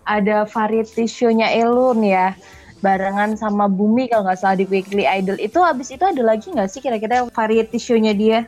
ada 0.07 0.47
variety 0.47 1.05
show-nya 1.05 1.51
Elun 1.53 2.01
ya, 2.01 2.33
barengan 2.79 3.35
sama 3.35 3.67
Bumi 3.67 4.07
kalau 4.07 4.25
nggak 4.25 4.39
salah 4.39 4.57
di 4.57 4.65
Weekly 4.65 5.03
Idol. 5.03 5.35
Itu 5.37 5.59
abis 5.59 5.91
itu 5.91 6.01
ada 6.01 6.23
lagi 6.23 6.49
nggak 6.49 6.69
sih 6.71 6.79
kira-kira 6.79 7.27
variety 7.29 7.77
show-nya 7.77 8.15
dia? 8.15 8.47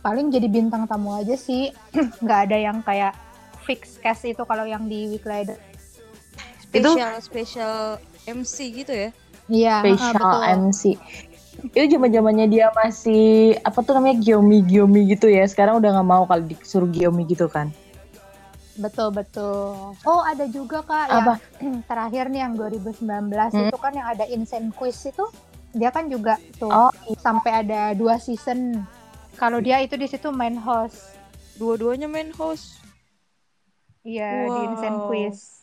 Paling 0.00 0.32
jadi 0.32 0.48
bintang 0.48 0.88
tamu 0.88 1.12
aja 1.12 1.36
sih. 1.36 1.68
Nggak 2.24 2.40
ada 2.48 2.56
yang 2.56 2.80
kayak 2.80 3.12
fix 3.68 4.00
cast 4.00 4.24
itu 4.24 4.40
kalau 4.48 4.64
yang 4.64 4.88
di 4.88 5.12
Weekly 5.12 5.44
Idol. 5.44 5.60
Itu- 6.72 6.96
Special 6.96 7.14
special 7.20 7.74
MC 8.24 8.56
gitu 8.72 8.92
ya. 8.96 9.10
Iya, 9.50 9.74
Special 9.84 10.14
betul. 10.16 10.40
MC. 10.72 10.82
Itu 11.62 11.96
zaman 11.96 12.10
zamannya 12.10 12.46
dia 12.48 12.72
masih 12.72 13.56
apa 13.60 13.78
tuh 13.80 13.92
namanya 13.94 14.16
Gyomi 14.18 14.64
Gyomi 14.64 15.12
gitu 15.12 15.28
ya. 15.28 15.44
Sekarang 15.44 15.78
udah 15.78 15.90
nggak 15.92 16.08
mau 16.08 16.24
kalau 16.24 16.42
disuruh 16.42 16.88
Gyomi 16.88 17.28
gitu 17.28 17.46
kan. 17.46 17.68
Betul 18.74 19.12
betul. 19.12 19.92
Oh 20.08 20.20
ada 20.24 20.48
juga 20.48 20.80
kak 20.80 21.06
Apa? 21.10 21.34
yang 21.60 21.84
terakhir 21.90 22.32
nih 22.32 22.40
yang 22.40 22.54
2019 22.56 23.04
Hmm. 23.52 23.68
itu 23.68 23.76
kan 23.76 23.92
yang 23.92 24.08
ada 24.08 24.24
Insane 24.24 24.72
Quiz 24.72 24.96
itu 25.04 25.24
dia 25.70 25.92
kan 25.92 26.08
juga 26.08 26.40
tuh 26.56 26.72
Oh, 26.72 26.90
sampai 27.20 27.62
ada 27.62 27.92
dua 27.92 28.16
season. 28.16 28.80
Kalau 29.36 29.60
dia 29.60 29.80
itu 29.80 29.94
di 29.94 30.08
situ 30.08 30.32
main 30.32 30.56
host. 30.56 31.12
Dua-duanya 31.56 32.08
main 32.08 32.32
host. 32.32 32.80
Iya 34.00 34.48
di 34.48 34.60
Insane 34.64 34.96
Wow. 34.96 35.06
Quiz. 35.06 35.59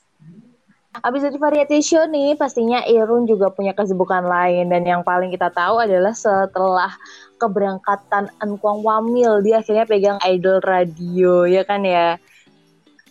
Abis 1.06 1.22
dari 1.30 1.38
variety 1.38 1.78
show 1.86 2.06
nih, 2.10 2.34
pastinya 2.34 2.82
Irun 2.90 3.30
juga 3.30 3.54
punya 3.54 3.74
kesibukan 3.78 4.26
lain 4.26 4.74
dan 4.74 4.82
yang 4.82 5.02
paling 5.06 5.30
kita 5.30 5.54
tahu 5.54 5.78
adalah 5.82 6.14
setelah 6.14 6.92
keberangkatan 7.38 8.34
Ankwang 8.42 8.82
Wamil, 8.82 9.46
dia 9.46 9.62
akhirnya 9.62 9.86
pegang 9.86 10.18
Idol 10.26 10.58
Radio, 10.66 11.46
ya 11.46 11.62
kan 11.62 11.86
ya? 11.86 12.18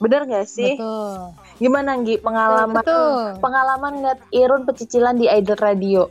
Bener 0.02 0.28
gak 0.28 0.46
sih? 0.50 0.76
Betul. 0.76 1.32
Gimana 1.56 1.96
Nggi 1.96 2.20
pengalaman 2.20 2.84
Betul. 2.84 3.40
pengalaman 3.40 3.92
ngeliat 4.02 4.20
Irun 4.34 4.62
pecicilan 4.68 5.16
di 5.16 5.30
Idol 5.30 5.56
Radio? 5.56 6.02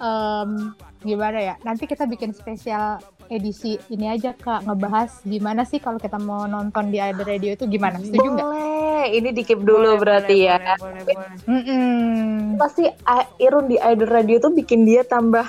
Em, 0.00 0.72
gimana 1.04 1.38
ya? 1.40 1.54
Nanti 1.64 1.84
kita 1.84 2.04
bikin 2.08 2.32
spesial 2.32 3.00
edisi 3.30 3.78
ini 3.94 4.10
aja 4.10 4.34
kak 4.34 4.66
ngebahas 4.66 5.22
gimana 5.22 5.62
sih 5.62 5.78
kalau 5.78 6.02
kita 6.02 6.18
mau 6.18 6.50
nonton 6.50 6.90
di 6.90 6.98
Idol 6.98 7.24
Radio 7.24 7.54
itu 7.54 7.64
gimana? 7.70 8.02
Setuju 8.02 8.28
nggak? 8.34 8.46
Boleh, 8.50 9.04
ini 9.14 9.30
dikip 9.30 9.62
dulu 9.62 9.96
berarti 10.02 10.36
ya. 10.50 10.58
Boleh, 10.58 11.02
boleh, 11.02 11.02
boleh. 11.06 12.58
Pasti 12.58 12.84
Irun 13.38 13.70
di 13.70 13.78
Idol 13.78 14.10
Radio 14.10 14.36
tuh 14.42 14.52
bikin 14.52 14.82
dia 14.82 15.06
tambah 15.06 15.46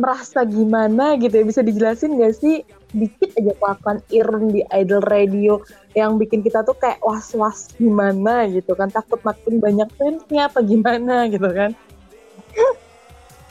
merasa 0.00 0.48
gimana 0.48 1.20
gitu 1.20 1.34
ya 1.36 1.44
bisa 1.44 1.60
dijelasin 1.60 2.16
gak 2.16 2.34
sih 2.40 2.64
dikit 2.96 3.36
aja 3.36 3.52
kelakuan 3.58 3.98
Irun 4.08 4.50
di 4.50 4.64
Idol 4.72 5.04
Radio 5.04 5.60
yang 5.92 6.16
bikin 6.16 6.40
kita 6.40 6.64
tuh 6.64 6.74
kayak 6.78 7.02
was-was 7.04 7.70
gimana 7.76 8.48
gitu 8.48 8.72
kan 8.74 8.88
takut 8.88 9.20
makin 9.22 9.60
banyak 9.60 9.86
fansnya 9.94 10.48
apa 10.48 10.64
gimana 10.64 11.28
gitu 11.28 11.46
kan 11.52 11.76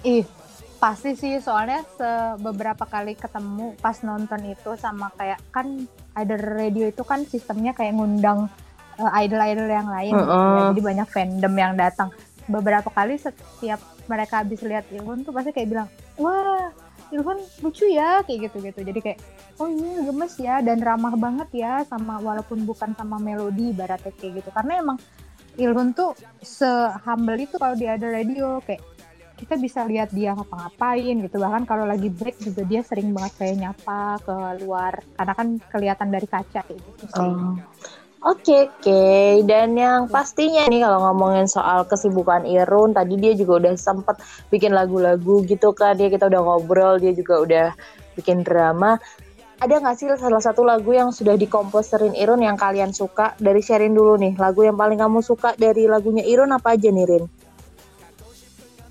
Ih, 0.07 0.23
pasti 0.79 1.11
sih 1.11 1.43
soalnya 1.43 1.83
se- 1.83 2.39
beberapa 2.39 2.87
kali 2.87 3.13
ketemu 3.19 3.75
pas 3.83 3.99
nonton 3.99 4.39
itu 4.47 4.79
sama 4.79 5.11
kayak 5.19 5.43
kan 5.51 5.67
Idol 6.15 6.39
Radio 6.55 6.87
itu 6.87 7.03
kan 7.03 7.27
sistemnya 7.27 7.75
kayak 7.75 7.99
ngundang 7.99 8.47
eh, 8.95 9.11
idol-idol 9.27 9.67
yang 9.67 9.91
lain 9.91 10.13
ya. 10.15 10.23
Heeh. 10.23 10.67
Jadi 10.71 10.81
banyak 10.81 11.07
fandom 11.11 11.53
yang 11.53 11.73
datang. 11.75 12.09
Beberapa 12.47 12.87
kali 12.89 13.19
setiap 13.19 13.77
mereka 14.09 14.41
habis 14.41 14.63
lihat 14.65 14.87
Ilhun 14.89 15.21
tuh 15.21 15.35
pasti 15.35 15.53
kayak 15.53 15.69
bilang, 15.69 15.87
"Wah, 16.17 16.71
Ilhun 17.13 17.37
lucu 17.61 17.85
ya," 17.85 18.25
kayak 18.25 18.49
gitu-gitu. 18.49 18.79
Jadi 18.81 18.99
kayak, 19.03 19.19
"Oh 19.61 19.69
iya, 19.69 20.01
gemes 20.09 20.33
ya 20.41 20.55
dan 20.65 20.81
ramah 20.81 21.13
banget 21.13 21.49
ya 21.53 21.73
sama 21.85 22.17
walaupun 22.17 22.65
bukan 22.65 22.95
sama 22.97 23.21
melodi 23.21 23.69
ibaratnya 23.75 24.15
kayak 24.17 24.41
gitu." 24.41 24.49
Karena 24.49 24.81
emang 24.81 24.97
Ilhun 25.59 25.91
tuh 25.91 26.15
se-humble 26.39 27.37
itu 27.37 27.59
kalau 27.59 27.75
di 27.75 27.85
Idol 27.85 28.15
Radio 28.15 28.47
kayak 28.63 28.81
kita 29.39 29.55
bisa 29.55 29.87
lihat 29.87 30.11
dia 30.11 30.35
ngapa-ngapain 30.35 31.15
gitu 31.23 31.39
bahkan 31.39 31.63
kalau 31.63 31.87
lagi 31.87 32.11
break 32.11 32.35
juga 32.43 32.67
dia 32.67 32.83
sering 32.83 33.15
banget 33.15 33.33
kayak 33.39 33.55
nyapa 33.55 34.19
ke 34.19 34.35
luar 34.67 34.99
karena 35.15 35.33
kan 35.33 35.47
kelihatan 35.71 36.09
dari 36.11 36.27
kaca 36.27 36.61
gitu 36.67 37.05
sih. 37.07 37.23
Oh. 37.23 37.55
Oke 38.19 38.67
oke 38.67 39.03
dan 39.47 39.79
yang 39.79 40.11
pastinya 40.11 40.67
nih 40.67 40.83
kalau 40.83 41.07
ngomongin 41.07 41.47
soal 41.47 41.87
kesibukan 41.87 42.43
Irun 42.43 42.91
tadi 42.91 43.15
dia 43.15 43.31
juga 43.31 43.63
udah 43.63 43.79
sempet 43.79 44.19
bikin 44.51 44.75
lagu-lagu 44.75 45.39
gitu 45.47 45.71
kan 45.71 45.95
dia 45.95 46.11
kita 46.11 46.27
udah 46.27 46.41
ngobrol 46.43 46.99
dia 46.99 47.15
juga 47.15 47.39
udah 47.39 47.67
bikin 48.19 48.43
drama 48.43 48.99
ada 49.59 49.75
nggak 49.75 49.95
sih 49.95 50.07
salah 50.19 50.43
satu 50.43 50.67
lagu 50.67 50.91
yang 50.91 51.15
sudah 51.15 51.39
dikomposerin 51.39 52.11
Irun 52.11 52.43
yang 52.43 52.59
kalian 52.59 52.91
suka 52.91 53.39
dari 53.39 53.63
sharing 53.63 53.95
dulu 53.95 54.19
nih 54.19 54.35
lagu 54.35 54.67
yang 54.67 54.75
paling 54.75 54.99
kamu 54.99 55.23
suka 55.23 55.55
dari 55.55 55.87
lagunya 55.87 56.27
Irun 56.27 56.51
apa 56.51 56.75
aja 56.75 56.91
nih 56.91 57.07
Rin? 57.07 57.23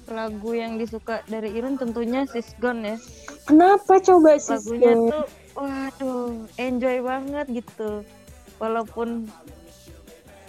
Lagu 0.08 0.50
yang 0.56 0.80
disuka 0.80 1.20
dari 1.28 1.52
Irun 1.52 1.76
tentunya 1.76 2.24
Sis 2.24 2.56
Gone 2.56 2.82
ya. 2.84 2.96
Kenapa 3.44 4.00
coba 4.00 4.40
sih? 4.40 4.56
Lagunya 4.56 4.92
tuh 4.96 5.26
waduh, 5.58 6.32
enjoy 6.56 6.96
banget 7.04 7.46
gitu. 7.52 8.04
Walaupun 8.58 9.28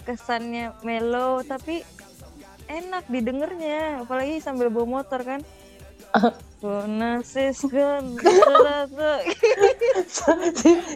kesannya 0.08 0.74
mellow 0.82 1.44
tapi 1.44 1.84
enak 2.70 3.04
didengernya, 3.10 4.02
apalagi 4.02 4.40
sambil 4.40 4.72
bawa 4.72 5.02
motor 5.02 5.20
kan. 5.22 5.40
Gonna 6.60 7.24
sis 7.24 7.64
gone. 7.64 8.20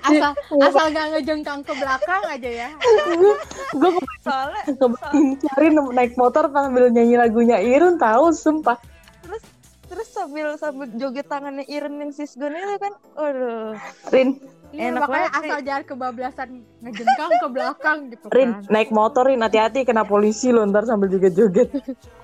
asal 0.05 0.33
asal 0.61 0.87
gak 0.93 1.07
ngejengkang 1.17 1.61
ke 1.65 1.73
belakang 1.73 2.23
aja 2.29 2.51
ya 2.51 2.69
gue 3.73 3.91
soalnya 4.21 4.63
kebayang 4.69 5.41
cari 5.41 5.69
naik 5.73 6.13
motor 6.15 6.53
sambil 6.53 6.93
nyanyi 6.93 7.17
lagunya 7.17 7.57
Irun 7.59 7.97
tahu 7.97 8.29
sumpah 8.31 8.77
terus 9.25 9.43
terus 9.89 10.09
sambil 10.13 10.53
sambil 10.57 10.93
joget 10.95 11.27
tangannya 11.27 11.65
Iren 11.65 11.97
yang 11.97 12.13
sis 12.13 12.37
gone 12.37 12.55
itu 12.55 12.77
kan, 12.77 12.93
waduh. 13.17 13.73
Rin 14.13 14.37
Iya, 14.75 14.91
Enak 14.91 15.07
makanya 15.07 15.15
banget 15.15 15.31
sih. 15.31 15.47
asal 15.47 15.59
jangan 15.63 15.85
kebablasan 15.87 16.49
ngejengkang 16.83 17.31
ke 17.31 17.47
belakang 17.47 17.99
gitu 18.11 18.25
Rin 18.27 18.51
kan 18.59 18.67
naik 18.75 18.91
motor 18.91 19.23
Rin 19.23 19.39
hati-hati 19.39 19.87
kena 19.87 20.03
polisi 20.03 20.51
lo 20.51 20.67
ntar 20.67 20.83
sambil 20.83 21.07
joget-joget 21.09 21.71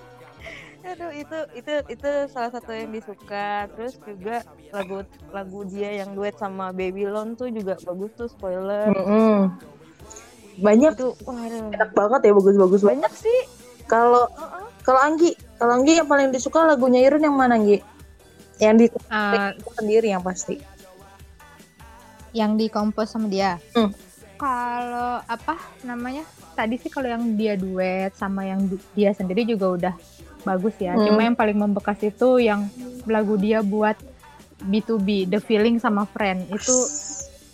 Aduh 0.91 1.13
itu 1.13 1.39
itu 1.55 1.73
itu 1.89 2.11
salah 2.27 2.51
satu 2.51 2.71
yang 2.71 2.91
disuka. 2.91 3.49
Terus 3.71 3.95
juga 3.99 4.43
lagu 4.71 4.99
lagu 5.31 5.61
dia 5.65 5.91
yang 5.95 6.13
duet 6.13 6.35
sama 6.35 6.71
Babylon 6.71 7.35
tuh 7.35 7.49
juga 7.49 7.79
bagus 7.81 8.11
tuh 8.15 8.29
spoiler. 8.29 8.91
Mm-mm. 8.91 9.55
banyak 10.61 10.93
Itu 10.93 11.17
waduh. 11.23 11.73
enak 11.73 11.91
banget 11.91 12.21
ya 12.21 12.33
bagus-bagus 12.35 12.81
banget 12.83 13.01
Banyak 13.01 13.15
sih. 13.17 13.41
kalau 13.87 14.29
kalau 14.83 15.01
Anggi 15.01 15.33
kalau 15.57 15.73
Anggi 15.75 15.97
yang 15.97 16.05
paling 16.05 16.29
disuka 16.29 16.61
lagunya 16.63 17.01
Irun 17.01 17.23
yang 17.23 17.33
mana 17.33 17.57
Anggi 17.57 17.81
yang 18.59 18.77
di 18.77 18.93
Eh, 19.09 19.51
sendiri 19.73 20.11
yang 20.11 20.21
pasti 20.21 20.61
yang 22.31 22.55
dikompos 22.55 23.09
sama 23.09 23.27
dia 23.27 23.57
Hmm. 23.73 23.89
kalau 24.37 25.25
apa 25.25 25.57
namanya 25.81 26.23
tadi 26.53 26.77
sih 26.77 26.87
kalau 26.87 27.09
yang 27.09 27.25
dia 27.35 27.57
duet 27.57 28.13
sama 28.13 28.45
yang 28.45 28.61
du- 28.63 28.85
dia 28.93 29.11
sendiri 29.11 29.43
juga 29.45 29.67
udah 29.71 29.95
bagus 30.43 30.75
ya. 30.81 30.97
Hmm. 30.97 31.07
cuma 31.07 31.21
yang 31.25 31.37
paling 31.37 31.59
membekas 31.59 31.99
itu 32.03 32.41
yang 32.41 32.67
lagu 33.09 33.37
dia 33.41 33.65
buat 33.65 33.97
B2B 34.61 35.31
The 35.33 35.41
Feeling 35.41 35.81
sama 35.81 36.05
Friend. 36.05 36.45
Itu 36.53 36.77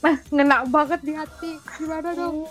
mah 0.03 0.17
ngena 0.35 0.67
banget 0.67 1.01
di 1.07 1.13
hati. 1.15 1.59
Gimana 1.79 2.11
dong? 2.15 2.51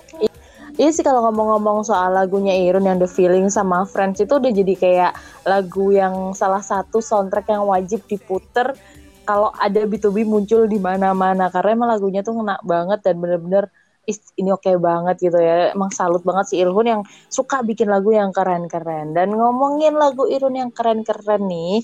Iya 0.76 0.92
sih 0.92 1.08
kalau 1.08 1.24
ngomong-ngomong 1.32 1.88
soal 1.88 2.12
lagunya 2.12 2.52
Irun 2.52 2.88
yang 2.88 3.00
The 3.00 3.08
Feeling 3.08 3.48
sama 3.48 3.88
Friends 3.88 4.20
itu 4.20 4.36
udah 4.36 4.52
jadi 4.52 4.74
kayak 4.76 5.12
lagu 5.48 5.96
yang 5.96 6.36
salah 6.36 6.60
satu 6.60 7.00
soundtrack 7.00 7.48
yang 7.48 7.64
wajib 7.64 8.04
diputer 8.12 8.76
kalau 9.24 9.56
ada 9.56 9.82
B2B 9.88 10.28
muncul 10.28 10.68
di 10.68 10.80
mana-mana. 10.80 11.48
Karena 11.48 11.80
emang 11.80 11.90
lagunya 11.96 12.22
tuh 12.22 12.36
ngena 12.36 12.60
banget 12.64 13.00
dan 13.08 13.16
bener-bener 13.20 13.72
ini 14.08 14.50
oke 14.54 14.66
okay 14.66 14.76
banget 14.78 15.18
gitu 15.20 15.38
ya. 15.42 15.74
Emang 15.74 15.90
salut 15.90 16.22
banget 16.22 16.54
si 16.54 16.56
Irhun 16.62 16.88
yang 16.88 17.02
suka 17.28 17.66
bikin 17.66 17.90
lagu 17.90 18.14
yang 18.14 18.30
keren-keren. 18.30 19.18
Dan 19.18 19.34
ngomongin 19.34 19.98
lagu 19.98 20.30
Irhun 20.30 20.56
yang 20.56 20.72
keren-keren 20.72 21.46
nih, 21.50 21.82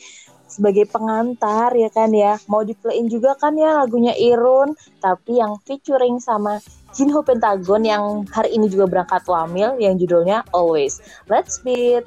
sebagai 0.52 0.84
pengantar 0.92 1.72
ya 1.80 1.88
kan 1.88 2.12
ya. 2.12 2.36
Mau 2.52 2.68
diplayin 2.68 3.08
juga 3.08 3.40
kan 3.40 3.56
ya 3.56 3.80
lagunya 3.80 4.12
Irun, 4.20 4.76
tapi 5.00 5.40
yang 5.40 5.56
featuring 5.64 6.20
sama 6.20 6.60
Jinho 6.92 7.24
Pentagon 7.24 7.88
yang 7.88 8.28
hari 8.28 8.60
ini 8.60 8.68
juga 8.68 8.84
berangkat 8.92 9.24
wamil 9.32 9.80
yang 9.80 9.96
judulnya 9.96 10.44
Always. 10.52 11.00
Let's 11.32 11.64
beat. 11.64 12.04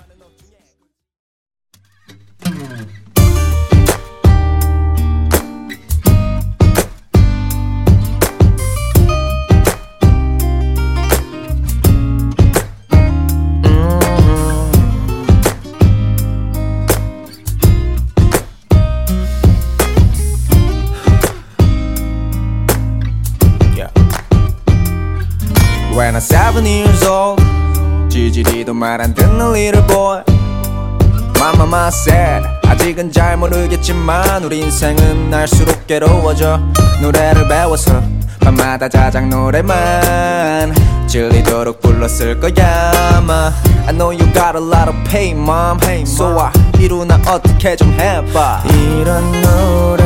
아직은 32.94 33.12
잘 33.12 33.36
모르겠지만 33.36 34.44
우리 34.44 34.60
인생은 34.60 35.28
날수록 35.30 35.86
괴로워져. 35.86 36.60
노래를 37.02 37.48
배워서 37.48 38.00
밤마다 38.40 38.88
자작 38.88 39.28
노래만 39.28 40.74
질리도록 41.06 41.80
불렀을 41.80 42.38
거야 42.38 42.92
아마. 43.16 43.52
I 43.86 43.92
know 43.92 44.12
you 44.12 44.24
got 44.32 44.56
a 44.56 44.62
lot 44.62 44.88
of 44.88 44.94
pain 45.10 45.36
mom. 45.38 45.78
So 46.02 46.38
I 46.40 46.52
이루나 46.78 47.20
어떻게 47.26 47.74
좀 47.76 47.92
해봐. 47.98 48.62
이런 48.70 49.32
노래 49.42 50.04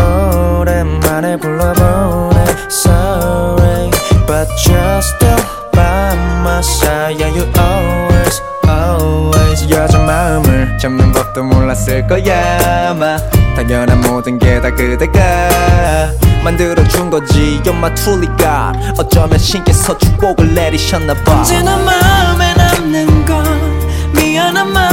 오랜만에 0.00 1.36
불러보네. 1.38 2.44
Sorry 2.70 3.90
But 4.26 4.48
you're 4.66 5.02
still 5.02 5.42
by 5.72 6.14
my 6.42 6.60
side 6.60 7.18
Yeah 7.18 7.34
you 7.34 7.46
always 7.58 8.40
여자 9.70 9.98
마음을 9.98 10.78
잡는 10.78 11.12
법도 11.12 11.42
몰랐을 11.44 12.06
거야. 12.06 12.90
아마 12.90 13.16
당연한 13.56 14.00
모든 14.02 14.38
게 14.38 14.60
다 14.60 14.70
그대가 14.74 15.20
만들어준 16.44 17.10
거지. 17.10 17.60
truly 17.94 18.26
God 18.38 18.78
어쩌면 18.98 19.38
신께서 19.38 19.96
축복을 19.98 20.54
내리셨나 20.54 21.14
봐. 21.24 21.38
언제나 21.38 21.76
마음에 21.76 22.54
남는 22.54 23.24
건 23.24 23.44
미안한 24.14 24.72
마 24.72 24.87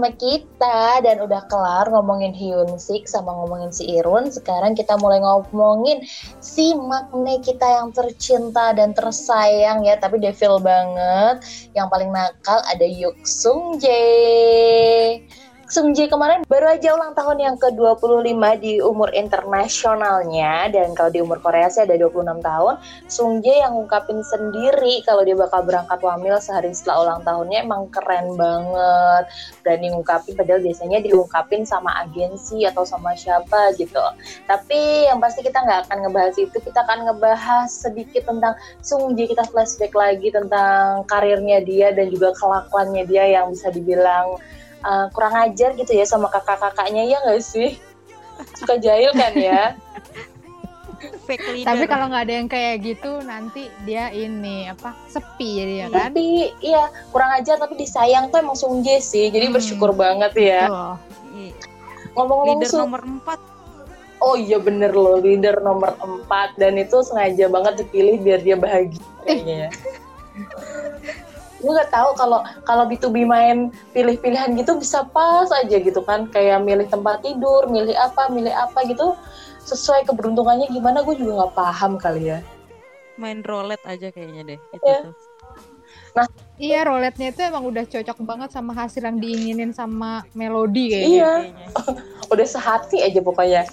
sama 0.00 0.16
kita 0.16 1.04
dan 1.04 1.20
udah 1.20 1.44
kelar 1.52 1.84
ngomongin 1.92 2.32
Hyun 2.32 2.80
Sik 2.80 3.04
sama 3.04 3.36
ngomongin 3.36 3.68
si 3.68 3.84
Irun. 4.00 4.32
Sekarang 4.32 4.72
kita 4.72 4.96
mulai 4.96 5.20
ngomongin 5.20 6.00
si 6.40 6.72
Magne 6.72 7.36
kita 7.44 7.68
yang 7.68 7.92
tercinta 7.92 8.72
dan 8.72 8.96
tersayang 8.96 9.84
ya, 9.84 10.00
tapi 10.00 10.16
devil 10.16 10.56
banget. 10.56 11.44
Yang 11.76 11.86
paling 11.92 12.10
nakal 12.16 12.64
ada 12.64 12.86
Yuk 12.88 13.20
Sung 13.28 13.76
Jae. 13.76 15.20
Sung 15.70 15.94
Jae 15.94 16.10
kemarin 16.10 16.42
baru 16.50 16.66
aja 16.74 16.98
ulang 16.98 17.14
tahun 17.14 17.38
yang 17.46 17.54
ke-25 17.54 18.42
di 18.58 18.82
umur 18.82 19.06
internasionalnya 19.14 20.66
dan 20.66 20.98
kalau 20.98 21.14
di 21.14 21.22
umur 21.22 21.38
Korea 21.38 21.70
sih 21.70 21.86
ada 21.86 21.94
26 21.94 22.42
tahun. 22.42 22.74
Sung 23.06 23.38
Jae 23.38 23.62
yang 23.62 23.78
ngungkapin 23.78 24.18
sendiri 24.18 25.06
kalau 25.06 25.22
dia 25.22 25.38
bakal 25.38 25.62
berangkat 25.62 26.02
wamil 26.02 26.42
sehari 26.42 26.74
setelah 26.74 27.06
ulang 27.06 27.22
tahunnya 27.22 27.62
emang 27.62 27.86
keren 27.94 28.34
banget. 28.34 29.30
Berani 29.62 29.94
ngungkapin 29.94 30.34
padahal 30.34 30.58
biasanya 30.58 30.98
diungkapin 31.06 31.62
sama 31.62 32.02
agensi 32.02 32.66
atau 32.66 32.82
sama 32.82 33.14
siapa 33.14 33.70
gitu. 33.78 34.02
Tapi 34.50 35.06
yang 35.06 35.22
pasti 35.22 35.46
kita 35.46 35.62
nggak 35.62 35.86
akan 35.86 35.98
ngebahas 36.02 36.34
itu, 36.34 36.56
kita 36.66 36.82
akan 36.82 37.14
ngebahas 37.14 37.70
sedikit 37.70 38.26
tentang 38.26 38.58
Sung 38.82 39.14
Jae, 39.14 39.30
kita 39.30 39.46
flashback 39.46 39.94
lagi 39.94 40.34
tentang 40.34 41.06
karirnya 41.06 41.62
dia 41.62 41.94
dan 41.94 42.10
juga 42.10 42.34
kelakuannya 42.34 43.06
dia 43.06 43.38
yang 43.38 43.54
bisa 43.54 43.70
dibilang 43.70 44.34
uh, 44.84 45.06
kurang 45.12 45.34
ajar 45.48 45.76
gitu 45.76 45.92
ya 45.92 46.04
sama 46.04 46.28
kakak-kakaknya 46.32 47.06
ya 47.08 47.16
nggak 47.24 47.42
sih 47.42 47.76
suka 48.56 48.80
jahil 48.80 49.12
kan 49.12 49.32
ya. 49.36 49.62
Tapi 51.64 51.84
kalau 51.88 52.12
nggak 52.12 52.24
ada 52.28 52.34
yang 52.42 52.48
kayak 52.50 52.84
gitu 52.84 53.24
nanti 53.24 53.72
dia 53.88 54.12
ini 54.12 54.68
apa 54.68 54.92
sepi 55.08 55.62
jadi 55.62 55.74
ya 55.74 55.86
kan? 55.88 56.12
Tapi 56.12 56.52
iya 56.60 56.92
kurang 57.14 57.30
ajar 57.40 57.56
tapi 57.56 57.78
disayang 57.80 58.28
tuh 58.28 58.44
emang 58.44 58.58
Sungje 58.58 59.00
sih 59.00 59.32
jadi 59.32 59.48
hmm. 59.48 59.54
bersyukur 59.56 59.96
banget 59.96 60.32
ya. 60.36 60.66
Ngomong-ngomong 62.18 62.60
leader 62.60 62.72
nomor 62.84 63.00
4 63.06 64.20
Oh 64.20 64.36
iya 64.36 64.60
bener 64.60 64.92
loh 64.92 65.16
leader 65.16 65.64
nomor 65.64 65.96
4 65.96 66.60
dan 66.60 66.76
itu 66.76 67.00
sengaja 67.00 67.48
banget 67.48 67.80
dipilih 67.80 68.20
biar 68.20 68.40
dia 68.44 68.56
bahagia 68.60 69.00
kayaknya 69.24 69.56
ya. 69.56 69.70
gue 71.60 71.72
nggak 71.72 71.92
tahu 71.92 72.10
kalau 72.16 72.40
kalau 72.64 72.84
B2B 72.88 73.28
main 73.28 73.68
pilih-pilihan 73.92 74.56
gitu 74.56 74.80
bisa 74.80 75.04
pas 75.12 75.46
aja 75.52 75.76
gitu 75.76 76.00
kan. 76.02 76.26
Kayak 76.32 76.64
milih 76.64 76.88
tempat 76.88 77.20
tidur 77.20 77.68
milih 77.68 77.94
apa 77.94 78.32
milih 78.32 78.52
apa 78.52 78.82
gitu. 78.88 79.14
Sesuai 79.60 80.08
keberuntungannya 80.08 80.72
gimana 80.72 81.04
gue 81.04 81.14
juga 81.14 81.44
nggak 81.44 81.54
paham 81.54 81.92
kali 82.00 82.32
ya. 82.32 82.38
Main 83.20 83.44
roulette 83.44 83.84
aja 83.84 84.08
kayaknya 84.08 84.56
deh 84.56 84.60
itu 84.72 84.88
yeah. 84.88 85.12
Nah, 86.10 86.26
iya 86.60 86.84
roletnya 86.84 87.32
itu 87.32 87.40
emang 87.40 87.64
udah 87.64 87.84
cocok 87.88 88.18
banget 88.20 88.52
sama 88.52 88.76
hasil 88.76 89.00
yang 89.00 89.16
diinginin 89.16 89.72
sama 89.72 90.22
melodi 90.36 90.92
kayaknya. 90.92 91.08
Iya. 91.08 91.32
udah 92.32 92.46
sehati 92.46 93.02
aja 93.02 93.18
pokoknya. 93.24 93.66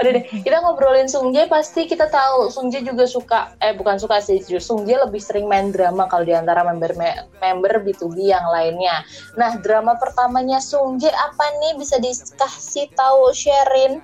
udah 0.00 0.10
deh, 0.16 0.24
kita 0.46 0.64
ngobrolin 0.64 1.10
Sungjae 1.10 1.50
pasti 1.50 1.84
kita 1.84 2.08
tahu 2.08 2.48
Sungjae 2.48 2.86
juga 2.86 3.04
suka 3.04 3.52
eh 3.60 3.76
bukan 3.76 4.00
suka 4.00 4.22
sih, 4.22 4.40
Sungjae 4.40 4.96
lebih 5.02 5.20
sering 5.20 5.50
main 5.50 5.74
drama 5.74 6.08
kalau 6.08 6.24
di 6.24 6.32
antara 6.32 6.64
member 6.64 6.96
member 7.42 7.72
B2B 7.84 8.32
yang 8.32 8.46
lainnya. 8.48 9.04
Nah, 9.36 9.58
drama 9.60 9.98
pertamanya 10.00 10.62
Sungjae 10.62 11.12
apa 11.12 11.44
nih 11.60 11.76
bisa 11.76 12.00
dikasih 12.00 12.88
tahu 12.96 13.34
sharing? 13.34 14.00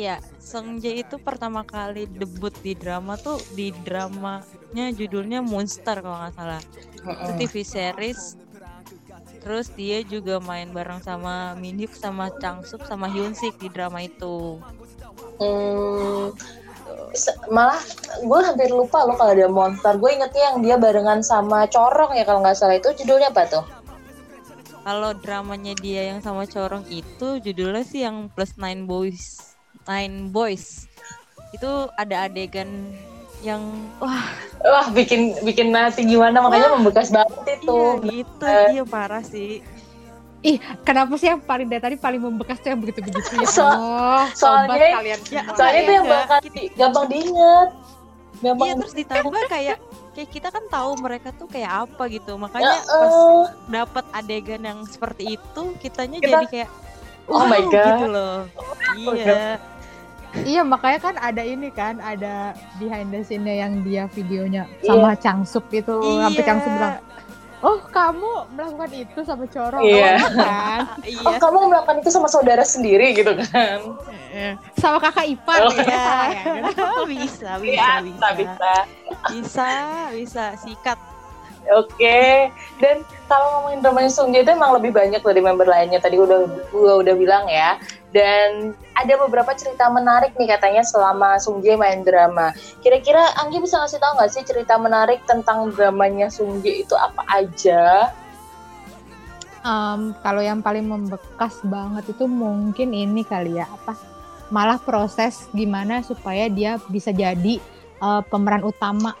Ya, 0.00 0.24
Song 0.40 0.80
Jae 0.80 1.04
itu 1.04 1.20
pertama 1.20 1.60
kali 1.68 2.08
debut 2.08 2.52
di 2.64 2.72
drama 2.72 3.20
tuh 3.20 3.36
di 3.52 3.76
dramanya 3.84 4.88
judulnya 4.88 5.44
Monster 5.44 6.00
kalau 6.00 6.16
nggak 6.16 6.32
salah. 6.32 6.62
Itu 6.96 7.32
TV 7.36 7.54
series. 7.60 8.40
Terus 9.42 9.68
dia 9.74 10.00
juga 10.06 10.38
main 10.40 10.70
bareng 10.70 11.02
sama 11.02 11.52
Minhyuk 11.58 11.92
sama 11.92 12.32
Changsub 12.40 12.80
sama 12.88 13.10
Hyunsik 13.10 13.58
di 13.60 13.68
drama 13.68 14.00
itu. 14.00 14.62
Hmm, 15.42 16.30
malah 17.52 17.82
gue 18.22 18.40
hampir 18.48 18.72
lupa 18.72 19.04
loh 19.04 19.18
kalau 19.18 19.36
ada 19.36 19.50
Monster. 19.50 20.00
Gue 20.00 20.16
ingetnya 20.16 20.42
yang 20.54 20.58
dia 20.64 20.76
barengan 20.80 21.20
sama 21.20 21.68
Corong 21.68 22.16
ya 22.16 22.24
kalau 22.24 22.40
nggak 22.40 22.56
salah 22.56 22.80
itu 22.80 22.96
judulnya 22.96 23.28
apa 23.28 23.44
tuh? 23.44 23.64
Kalau 24.82 25.12
dramanya 25.14 25.76
dia 25.76 26.16
yang 26.16 26.24
sama 26.24 26.48
Corong 26.48 26.88
itu 26.88 27.42
judulnya 27.44 27.84
sih 27.84 28.08
yang 28.08 28.32
Plus 28.32 28.56
Nine 28.56 28.88
Boys 28.88 29.51
Nine 29.84 30.28
Boys 30.28 30.86
itu 31.50 31.70
ada 31.94 32.26
adegan 32.26 32.68
yang 33.40 33.60
wah 33.98 34.24
Wah, 34.62 34.86
bikin 34.88 35.34
bikin 35.42 35.68
hati 35.70 36.06
gimana 36.06 36.38
makanya 36.38 36.70
membekas 36.72 37.10
banget 37.10 37.58
itu. 37.58 37.74
iya 37.74 37.90
gitu 38.14 38.46
Eh. 38.46 38.66
iya 38.72 38.84
parah 38.84 39.20
sih 39.20 39.58
Ih, 40.40 40.58
kenapa 40.82 41.14
sih 41.14 41.26
yang 41.28 41.38
paling 41.38 41.66
dari 41.66 41.78
tadi 41.78 41.94
paling 41.94 42.18
membekas 42.18 42.58
tuh 42.58 42.74
yang 42.74 42.80
begitu-begitu 42.80 43.30
ya? 43.32 43.46
So- 43.46 43.62
Allah, 43.62 44.26
soalnya- 44.32 44.90
kalian 44.92 45.20
Ya. 45.28 45.42
Soalnya 45.52 45.80
itu 45.80 45.92
yang 45.92 46.02
Iya. 46.02 46.14
bakal 46.18 46.38
gampang 46.72 47.06
diinget. 47.06 47.68
Gampang 48.42 48.66
iya 48.66 48.74
terus 48.74 48.90
ditambah 48.92 49.42
kayak 49.46 49.78
kayak 50.12 50.28
kita 50.28 50.48
kan 50.50 50.64
tahu 50.66 50.90
mereka 50.98 51.30
tuh 51.32 51.46
kayak 51.46 51.86
apa 51.86 52.02
gitu 52.10 52.34
makanya 52.34 52.74
Ya, 52.74 52.82
pas 52.82 53.14
eh. 53.14 53.44
dapat 53.70 54.04
adegan 54.12 54.62
yang 54.62 54.78
seperti 54.84 55.38
itu 55.38 55.62
kitanya 55.78 56.18
Kita- 56.18 56.30
jadi 56.32 56.46
kayak 56.48 56.70
Oh 57.24 57.46
my 57.46 57.60
wow, 57.60 57.70
God. 57.70 57.86
gitu 57.86 58.06
loh 58.08 58.36
iya 58.98 59.62
Iya, 60.34 60.64
makanya 60.64 60.98
kan 61.02 61.14
ada 61.16 61.42
ini 61.42 61.68
kan, 61.68 62.00
ada 62.00 62.50
behind 62.76 63.08
the 63.08 63.20
scene-nya 63.20 63.62
yang 63.62 63.84
dia 63.84 64.08
videonya 64.08 64.64
Iya. 64.80 64.88
sama 64.88 65.12
Changsub 65.14 65.68
itu, 65.68 65.96
sampai 66.18 66.40
Iya. 66.40 66.46
Changsub 66.46 66.72
bilang, 66.72 66.96
"Oh, 67.60 67.78
kamu 67.84 68.30
melakukan 68.50 68.90
itu 68.92 69.20
sama 69.22 69.44
Coro." 69.46 69.78
Iya. 69.78 70.16
Oh, 70.18 70.32
kan? 70.34 70.80
iya 71.04 71.20
Oh, 71.22 71.34
kamu 71.36 71.58
melakukan 71.68 71.96
itu 72.00 72.10
sama 72.10 72.26
saudara 72.26 72.64
sendiri 72.64 73.12
gitu 73.12 73.32
kan? 73.36 73.78
sama 74.74 74.96
kakak 74.98 75.28
ipar 75.28 75.60
Oh. 75.60 75.72
ya. 75.84 76.32
bisa 77.04 77.60
bisa 77.60 77.60
Iya, 77.60 77.90
bisa 78.00 78.28
bisa. 78.32 78.72
bisa 79.28 79.68
bisa 80.10 80.44
sikat 80.56 80.96
Oke, 81.70 82.50
dan 82.82 83.06
kalau 83.30 83.46
ngomongin 83.62 83.86
dramanya 83.86 84.10
Sung 84.10 84.34
Jae 84.34 84.42
itu 84.42 84.50
emang 84.50 84.74
lebih 84.74 84.90
banyak 84.90 85.22
dari 85.22 85.38
member 85.38 85.62
lainnya. 85.62 86.02
Tadi 86.02 86.18
udah 86.18 86.42
gua 86.74 86.98
udah 87.06 87.14
bilang 87.14 87.46
ya. 87.46 87.78
Dan 88.10 88.74
ada 88.98 89.14
beberapa 89.14 89.54
cerita 89.54 89.86
menarik 89.88 90.34
nih 90.34 90.50
katanya 90.58 90.82
selama 90.82 91.38
Sung 91.38 91.62
Jae 91.62 91.78
main 91.78 92.02
drama. 92.02 92.50
Kira-kira 92.82 93.30
Anggi 93.38 93.62
bisa 93.62 93.78
ngasih 93.78 94.02
tahu 94.02 94.12
nggak 94.18 94.32
sih 94.34 94.42
cerita 94.42 94.74
menarik 94.74 95.22
tentang 95.24 95.70
dramanya 95.70 96.26
Sung 96.34 96.58
Jae 96.66 96.82
itu 96.82 96.98
apa 96.98 97.22
aja? 97.30 98.10
Em, 99.62 100.10
kalau 100.18 100.42
yang 100.42 100.58
paling 100.58 100.82
membekas 100.82 101.62
banget 101.62 102.10
itu 102.10 102.26
mungkin 102.26 102.90
ini 102.90 103.22
kali 103.22 103.62
ya 103.62 103.70
apa? 103.70 103.94
Malah 104.50 104.82
proses 104.82 105.46
gimana 105.54 106.02
supaya 106.02 106.50
dia 106.50 106.82
bisa 106.90 107.14
jadi 107.14 107.62
eh, 108.02 108.22
pemeran 108.26 108.66
utama 108.66 109.14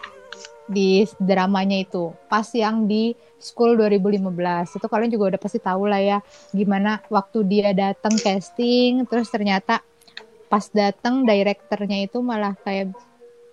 di 0.68 1.06
dramanya 1.18 1.78
itu. 1.78 2.14
Pas 2.30 2.46
yang 2.54 2.86
di 2.86 3.14
School 3.42 3.74
2015 3.74 4.78
itu 4.78 4.86
kalian 4.86 5.10
juga 5.10 5.34
udah 5.34 5.40
pasti 5.42 5.58
tahu 5.58 5.90
lah 5.90 5.98
ya 5.98 6.18
gimana 6.54 7.02
waktu 7.10 7.42
dia 7.50 7.74
datang 7.74 8.14
casting 8.14 9.02
terus 9.10 9.34
ternyata 9.34 9.82
pas 10.46 10.62
datang 10.70 11.26
direkturnya 11.26 12.06
itu 12.06 12.22
malah 12.22 12.54
kayak 12.62 12.94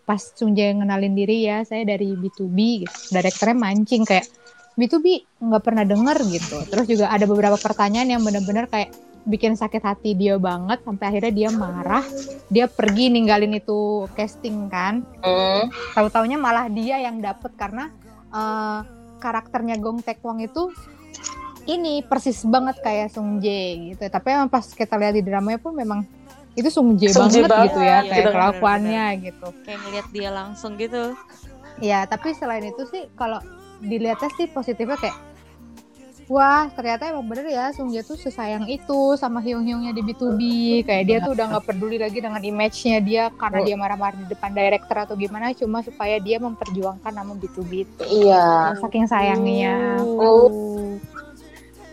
pas 0.06 0.22
Sung 0.22 0.54
Jae 0.54 0.74
ngenalin 0.74 1.14
diri 1.18 1.46
ya 1.50 1.66
saya 1.66 1.86
dari 1.86 2.14
B2B 2.14 2.58
gitu. 2.86 2.98
Direkturnya 3.14 3.58
mancing 3.58 4.06
kayak 4.06 4.30
B2B 4.78 5.06
nggak 5.42 5.64
pernah 5.66 5.86
denger 5.86 6.18
gitu. 6.30 6.58
Terus 6.70 6.86
juga 6.86 7.10
ada 7.10 7.26
beberapa 7.26 7.58
pertanyaan 7.58 8.18
yang 8.18 8.22
bener-bener 8.22 8.70
kayak 8.70 8.94
bikin 9.28 9.56
sakit 9.56 9.84
hati 9.84 10.16
dia 10.16 10.40
banget 10.40 10.80
sampai 10.84 11.06
akhirnya 11.12 11.34
dia 11.34 11.50
marah. 11.52 12.06
Dia 12.48 12.66
pergi 12.68 13.12
ninggalin 13.12 13.58
itu 13.58 14.08
casting 14.16 14.72
kan. 14.72 15.04
Hmm. 15.24 15.68
Tahu-taunya 15.96 16.40
malah 16.40 16.68
dia 16.72 17.00
yang 17.00 17.20
dapet 17.20 17.52
karena 17.56 17.92
eh, 18.32 18.80
karakternya 19.20 19.80
Gong 19.80 20.04
Taekwon 20.04 20.44
itu 20.44 20.72
ini 21.68 22.02
persis 22.02 22.42
banget 22.48 22.82
kayak 22.82 23.14
Sung 23.14 23.44
Jae 23.44 23.94
gitu. 23.94 24.04
Tapi 24.08 24.28
emang 24.36 24.50
pas 24.50 24.66
kita 24.66 24.96
lihat 24.96 25.14
di 25.16 25.24
dramanya 25.26 25.60
pun 25.60 25.76
memang 25.76 26.04
itu 26.58 26.70
Sung 26.72 26.98
Jae 26.98 27.12
Jae 27.12 27.46
banget, 27.46 27.72
gitu 27.72 27.80
ya 27.80 28.00
banget, 28.02 28.10
kayak 28.10 28.24
gitu. 28.26 28.32
kelakuannya 28.36 29.06
gitu. 29.22 29.48
kayak 29.64 29.80
ngeliat 29.86 30.08
dia 30.12 30.30
langsung 30.34 30.74
gitu 30.76 31.16
Ya, 31.80 32.04
tapi 32.04 32.36
selain 32.36 32.68
itu 32.68 32.84
sih 32.92 33.08
kalau 33.16 33.40
dilihatnya 33.80 34.28
sih 34.36 34.52
positifnya 34.52 35.00
kayak 35.00 35.18
wah 36.30 36.70
ternyata 36.70 37.10
emang 37.10 37.26
bener 37.26 37.50
ya 37.50 37.74
Sung 37.74 37.90
Jae 37.90 38.00
tuh 38.00 38.14
sesayang 38.16 38.64
itu 38.66 38.94
sama 39.16 39.40
Hyung-Hyungnya 39.40 39.92
di 39.92 40.02
B2B 40.04 40.40
kayak 40.84 41.04
dia 41.04 41.18
tuh 41.20 41.34
udah 41.34 41.46
nggak 41.50 41.66
peduli 41.66 41.98
lagi 41.98 42.20
dengan 42.20 42.38
image-nya 42.40 42.98
dia 43.00 43.24
karena 43.32 43.60
Oh. 43.60 43.66
dia 43.66 43.76
marah-marah 43.76 44.14
di 44.16 44.28
depan 44.28 44.52
director 44.52 44.98
atau 45.00 45.16
gimana 45.16 45.50
cuma 45.52 45.82
supaya 45.82 46.16
dia 46.18 46.38
memperjuangkan 46.38 47.10
nama 47.10 47.34
B2B 47.34 47.72
itu 47.84 48.04
Iya. 48.06 48.78
saking 48.78 49.06
sayangnya 49.06 49.98
Oh. 50.00 50.48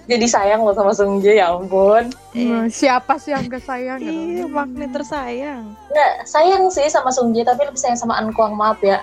Jadi 0.06 0.22
sayang 0.24 0.62
lo 0.62 0.70
sama 0.70 0.92
Sung 0.92 1.18
Jae 1.18 1.34
ya 1.34 1.50
ampun. 1.50 2.14
Hmm, 2.30 2.70
siapa 2.70 3.18
sih 3.18 3.34
yang 3.34 3.50
gak 3.50 3.58
sayang 3.60 3.98
iya 3.98 4.38
gitu? 4.38 4.46
magnet 4.46 4.94
tersayang 4.94 5.74
Nggak, 5.88 6.12
sayang 6.24 6.62
sih 6.68 6.86
sama 6.86 7.10
Sung 7.10 7.32
Jae 7.32 7.42
tapi 7.42 7.64
lebih 7.64 7.74
sayang 7.74 7.96
sama 7.96 8.14
An 8.14 8.30
Kwang 8.30 8.54
maaf 8.54 8.78
ya. 8.78 9.02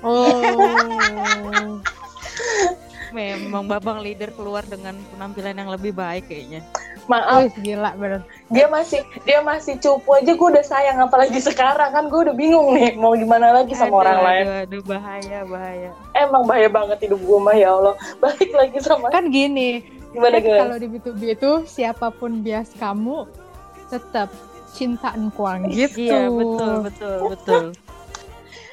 oh 0.00 1.78
memang 3.12 3.68
babang 3.68 4.00
leader 4.00 4.32
keluar 4.34 4.64
dengan 4.66 4.96
penampilan 5.14 5.54
yang 5.54 5.70
lebih 5.70 5.92
baik 5.92 6.26
kayaknya. 6.26 6.60
Maaf, 7.06 7.50
Wih, 7.58 7.74
gila 7.76 7.92
bener. 7.98 8.22
Dia 8.48 8.66
masih 8.70 9.02
dia 9.26 9.42
masih 9.42 9.74
cupu 9.78 10.16
aja 10.16 10.32
gue 10.32 10.48
udah 10.54 10.64
sayang 10.64 10.98
apalagi 11.02 11.38
sekarang. 11.38 11.92
Kan 11.92 12.08
gue 12.08 12.20
udah 12.30 12.34
bingung 12.34 12.74
nih 12.74 12.96
mau 12.96 13.12
gimana 13.12 13.62
lagi 13.62 13.76
sama 13.76 14.00
Aduh, 14.00 14.02
orang 14.06 14.18
lain. 14.22 14.44
aduh, 14.44 14.62
aduh 14.64 14.82
bahaya 14.86 15.38
bahaya. 15.44 15.90
Emang 16.16 16.42
bahaya 16.46 16.68
banget 16.72 16.98
hidup 17.06 17.20
gue 17.20 17.38
mah 17.38 17.56
ya 17.56 17.70
Allah. 17.74 17.94
Balik 18.22 18.50
lagi 18.56 18.78
sama 18.80 19.12
kan 19.12 19.28
gini 19.28 20.02
gimana 20.12 20.36
kan 20.38 20.42
gimana? 20.44 20.60
kalau 20.68 20.76
di 20.76 20.88
B2B 20.92 21.22
itu 21.32 21.50
siapa 21.64 22.06
pun 22.12 22.44
bias 22.44 22.70
kamu 22.76 23.24
tetap 23.88 24.28
cinta 24.72 25.12
engkuang 25.16 25.68
gitu 25.72 26.00
iya 26.08 26.28
betul 26.28 26.72
betul 26.84 27.16
betul 27.32 27.64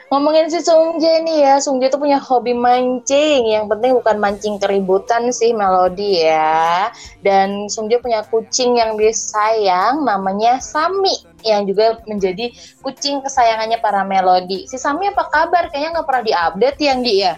Ngomongin 0.09 0.49
si 0.49 0.57
Sung 0.65 0.97
Jae 0.97 1.21
nih 1.21 1.37
ya, 1.45 1.53
Sung 1.61 1.77
Jae 1.77 1.93
tuh 1.93 2.01
punya 2.01 2.17
hobi 2.17 2.57
mancing. 2.57 3.45
Yang 3.45 3.69
penting 3.69 3.91
bukan 3.93 4.17
mancing 4.17 4.55
keributan 4.57 5.29
sih 5.29 5.53
Melody 5.53 6.25
ya. 6.25 6.89
Dan 7.21 7.69
Sung 7.69 7.93
Jae 7.93 8.01
punya 8.01 8.25
kucing 8.25 8.81
yang 8.81 8.97
disayang 8.97 10.01
namanya 10.01 10.57
Sami 10.57 11.13
yang 11.45 11.69
juga 11.69 12.01
menjadi 12.09 12.49
kucing 12.81 13.21
kesayangannya 13.21 13.77
para 13.77 14.01
Melody. 14.01 14.65
Si 14.65 14.81
Sami 14.81 15.05
apa 15.05 15.29
kabar? 15.29 15.69
Kayaknya 15.69 16.01
nggak 16.01 16.07
pernah 16.09 16.23
diupdate 16.25 16.79
ya, 16.81 16.93
Nggi 16.97 17.17
ya? 17.21 17.33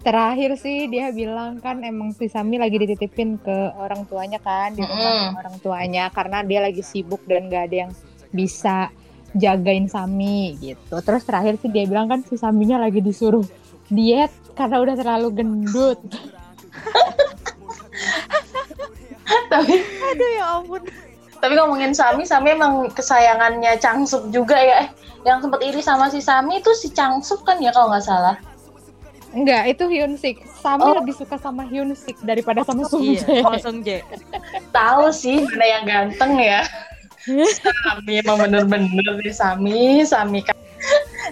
terakhir 0.00 0.56
sih 0.56 0.88
dia 0.88 1.12
bilang 1.12 1.60
kan 1.60 1.84
emang 1.84 2.16
si 2.16 2.24
Sami 2.32 2.56
lagi 2.56 2.80
dititipin 2.80 3.36
ke 3.36 3.76
orang 3.76 4.08
tuanya 4.08 4.40
kan 4.40 4.72
di 4.72 4.80
rumah 4.80 4.96
Mm-mm. 4.96 5.40
orang 5.44 5.56
tuanya 5.60 6.08
karena 6.08 6.40
dia 6.40 6.64
lagi 6.64 6.80
sibuk 6.80 7.20
dan 7.28 7.52
gak 7.52 7.68
ada 7.68 7.76
yang 7.84 7.92
bisa 8.32 8.88
jagain 9.34 9.86
Sami 9.86 10.56
gitu. 10.58 10.96
Terus 11.00 11.22
terakhir 11.22 11.58
sih 11.58 11.68
dia 11.68 11.84
bilang 11.84 12.06
kan 12.06 12.20
si 12.22 12.34
Saminya 12.34 12.78
lagi 12.78 12.98
disuruh 12.98 13.44
diet 13.88 14.30
karena 14.54 14.78
udah 14.78 14.94
terlalu 14.94 15.28
gendut. 15.34 15.98
tapi 19.50 19.74
aduh 19.82 20.30
ya 20.32 20.46
ampun 20.58 20.82
tapi 21.40 21.56
ngomongin 21.56 21.96
Sami, 21.96 22.28
Sami 22.28 22.52
emang 22.52 22.92
kesayangannya 22.92 23.80
Changsub 23.80 24.28
juga 24.28 24.60
ya. 24.60 24.84
Eh, 24.84 24.88
yang 25.24 25.40
sempat 25.40 25.64
iri 25.64 25.80
sama 25.80 26.12
si 26.12 26.20
Sami 26.20 26.60
itu 26.60 26.68
si 26.76 26.92
Changsub 26.92 27.40
kan 27.48 27.56
ya 27.64 27.72
kalau 27.72 27.88
nggak 27.88 28.04
salah. 28.04 28.36
Enggak, 29.30 29.62
itu 29.72 29.88
Hyun 29.88 30.20
Sik. 30.20 30.42
Sami 30.60 30.84
Oh. 30.84 30.92
lebih 31.00 31.16
suka 31.16 31.40
sama 31.40 31.64
Hyun 31.64 31.96
Sik 31.96 32.20
daripada 32.20 32.60
sama 32.60 32.84
Sung 32.84 33.00
iya 33.00 33.24
Jae. 33.24 33.40
langsung 33.40 33.80
J 33.80 34.04
Tahu 34.68 35.08
sih 35.14 35.40
mana 35.48 35.64
yang 35.64 35.84
ganteng 35.88 36.36
ya. 36.36 36.60
Sami 37.24 38.24
emang 38.24 38.40
bener-bener 38.40 39.20
nih 39.20 39.34
Sami, 39.34 40.02
Sami 40.08 40.40
kan. 40.40 40.56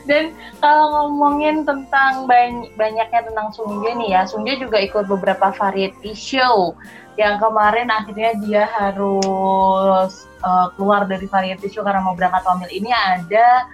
Dan 0.05 0.37
kalau 0.61 1.09
ngomongin 1.09 1.65
tentang 1.65 2.29
bany- 2.29 2.69
banyaknya 2.77 3.25
tentang 3.25 3.49
Sung 3.57 3.81
Jae 3.81 3.97
nih 3.97 4.11
ya, 4.13 4.23
Sung 4.29 4.45
Jae 4.45 4.61
juga 4.61 4.77
ikut 4.81 5.09
beberapa 5.09 5.49
variety 5.57 6.13
show. 6.13 6.77
Yang 7.19 7.43
kemarin 7.43 7.89
akhirnya 7.91 8.31
dia 8.45 8.65
harus 8.69 10.29
uh, 10.45 10.71
keluar 10.77 11.09
dari 11.09 11.27
variety 11.27 11.67
show 11.73 11.83
karena 11.83 12.05
mau 12.05 12.15
berangkat 12.15 12.47
hamil 12.47 12.71
ini 12.71 12.93
ada 12.95 13.67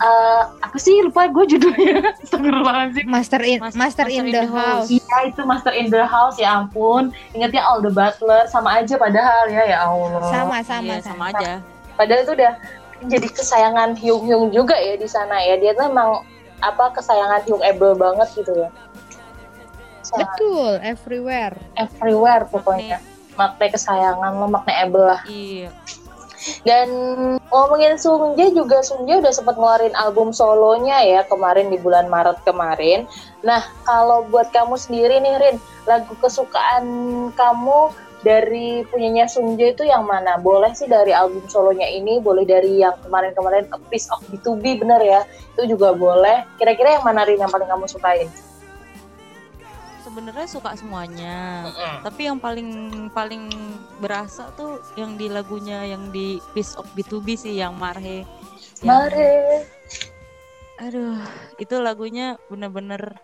uh, 0.00 0.42
apa 0.58 0.76
sih 0.80 0.94
lupa 1.04 1.30
gue 1.30 1.44
judulnya. 1.54 2.10
Astagfirullahaladzim. 2.24 3.06
Master 3.06 3.42
in 3.44 3.58
Master- 3.62 3.78
Master, 3.78 4.06
in, 4.10 4.24
the, 4.32 4.44
house. 4.48 4.88
Iya 4.90 5.16
itu 5.30 5.40
Master 5.46 5.72
in 5.74 5.86
the 5.92 6.02
House 6.02 6.36
ya 6.40 6.64
ampun. 6.64 7.14
Ingatnya 7.36 7.62
All 7.62 7.84
the 7.84 7.92
Butler 7.92 8.48
sama 8.50 8.82
aja 8.82 8.98
padahal 8.98 9.50
ya 9.50 9.62
ya 9.68 9.78
Allah. 9.86 10.30
Sama 10.30 10.56
sama 10.64 10.94
iya, 10.98 11.04
sama 11.04 11.24
aja 11.30 11.52
Padahal 11.94 12.26
itu 12.26 12.32
udah 12.34 12.52
jadi 13.04 13.28
kesayangan 13.30 13.94
Hyung 14.00 14.24
Hyung 14.26 14.46
juga 14.50 14.74
ya 14.74 14.98
di 14.98 15.06
sana 15.06 15.38
ya. 15.44 15.54
Dia 15.60 15.76
tuh 15.76 15.86
emang 15.86 16.24
apa 16.64 16.90
kesayangan 16.96 17.44
Hyung 17.46 17.62
Able 17.62 17.94
banget 17.94 18.28
gitu 18.34 18.52
ya. 18.56 18.70
Sangat 20.04 20.36
Betul, 20.36 20.72
everywhere. 20.84 21.56
everywhere 21.80 22.44
pokoknya. 22.50 23.00
Makna 23.34 23.66
kesayangan 23.66 24.30
lo, 24.36 24.46
makna 24.46 24.72
Able 24.84 25.04
lah. 25.10 25.20
iya 25.26 25.72
Dan 26.66 26.88
ngomongin 27.48 27.96
Sung 27.96 28.34
Jae 28.34 28.52
juga 28.52 28.80
Sung 28.84 29.04
Jae 29.04 29.20
udah 29.20 29.32
sempat 29.32 29.56
ngeluarin 29.56 29.94
album 29.96 30.30
solonya 30.34 31.00
ya 31.04 31.20
kemarin 31.28 31.70
di 31.70 31.78
bulan 31.80 32.10
Maret 32.10 32.42
kemarin. 32.44 33.08
Nah 33.46 33.64
kalau 33.84 34.24
buat 34.28 34.50
kamu 34.50 34.74
sendiri 34.76 35.20
nih 35.20 35.36
Rin, 35.40 35.56
lagu 35.84 36.12
kesukaan 36.20 36.84
kamu 37.36 37.92
dari 38.24 38.82
punyanya 38.88 39.28
Sungjae 39.28 39.76
itu 39.76 39.84
yang 39.84 40.08
mana? 40.08 40.40
Boleh 40.40 40.72
sih 40.72 40.88
dari 40.88 41.12
album 41.12 41.44
solonya 41.46 41.84
ini, 41.84 42.18
boleh 42.18 42.48
dari 42.48 42.80
yang 42.80 42.96
kemarin-kemarin 43.04 43.68
A 43.70 43.78
Piece 43.92 44.08
of 44.08 44.24
B2B 44.32 44.80
bener 44.80 44.98
ya. 45.04 45.20
Itu 45.52 45.76
juga 45.76 45.92
boleh. 45.92 46.48
Kira-kira 46.56 46.98
yang 46.98 47.04
mana 47.04 47.28
Rin 47.28 47.36
yang 47.36 47.52
paling 47.52 47.68
kamu 47.68 47.84
sukain? 47.84 48.32
Sebenarnya 50.14 50.46
suka 50.46 50.78
semuanya. 50.78 51.66
Mm-mm. 51.66 52.06
Tapi 52.06 52.30
yang 52.30 52.38
paling 52.38 52.70
paling 53.10 53.50
berasa 53.98 54.46
tuh 54.54 54.78
yang 54.94 55.18
di 55.18 55.26
lagunya 55.26 55.82
yang 55.82 56.14
di 56.14 56.38
Piece 56.54 56.78
of 56.78 56.86
B2B 56.94 57.34
sih 57.34 57.58
yang 57.58 57.74
Marhe. 57.74 58.22
Yang- 58.78 58.86
Mare. 58.86 59.34
Aduh, 60.78 61.18
itu 61.58 61.74
lagunya 61.82 62.38
bener-bener 62.46 63.18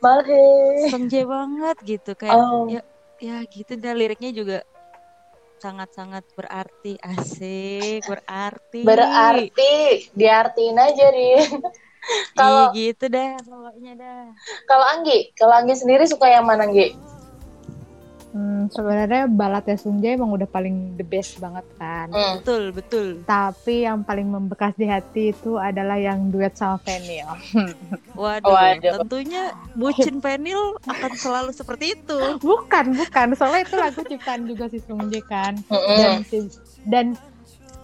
Mare. 0.00 0.48
Sungjae 0.88 1.28
banget 1.28 1.76
gitu 1.84 2.16
kayak 2.16 2.40
Oh. 2.40 2.64
ya 2.64 2.80
ya 3.20 3.44
gitu 3.44 3.76
dah 3.76 3.92
liriknya 3.92 4.32
juga 4.32 4.58
sangat-sangat 5.60 6.24
berarti 6.32 6.96
asik 7.04 8.08
berarti 8.08 8.80
Berarti 8.80 10.08
diartiin 10.16 10.76
aja 10.80 11.06
Rin. 11.12 11.52
Kalau 12.32 12.72
gitu 12.72 13.04
dah 13.06 13.36
pokoknya 13.42 13.92
dah 13.98 14.22
kalau 14.64 14.86
Anggi, 14.86 15.34
kalau 15.36 15.54
Anggi 15.58 15.74
sendiri 15.76 16.04
suka 16.08 16.26
yang 16.30 16.46
mana 16.46 16.64
Anggi? 16.64 16.94
Hmm, 18.30 18.70
sebenarnya 18.70 19.26
baladnya 19.26 19.74
Sunjay 19.74 20.14
emang 20.14 20.30
udah 20.30 20.46
paling 20.46 20.94
the 20.94 21.02
best 21.02 21.34
banget 21.42 21.66
kan. 21.74 22.14
Hmm. 22.14 22.38
betul 22.38 22.70
betul 22.70 23.06
Tapi 23.26 23.82
yang 23.82 24.06
paling 24.06 24.30
membekas 24.30 24.70
di 24.78 24.86
hati 24.86 25.34
itu 25.34 25.58
adalah 25.58 25.98
yang 25.98 26.30
duet 26.30 26.54
sama 26.54 26.78
Fenil. 26.78 27.26
waduh, 28.14 28.54
Waduh. 28.54 29.02
tentunya 29.02 29.50
bucin 29.74 30.22
penil 30.22 30.78
akan 30.86 31.12
selalu 31.18 31.50
seperti 31.50 31.98
itu 31.98 32.20
bukan, 32.38 32.94
bukan. 32.94 33.34
Soalnya 33.34 33.66
itu 33.66 33.74
lagu 33.74 34.00
ciptaan 34.06 34.46
juga 34.46 34.70
si 34.70 34.78
Sunjay 34.78 35.22
kan. 35.26 35.58
Mm-mm. 35.66 35.98
Dan, 35.98 36.12
si- 36.22 36.54
dan 36.86 37.06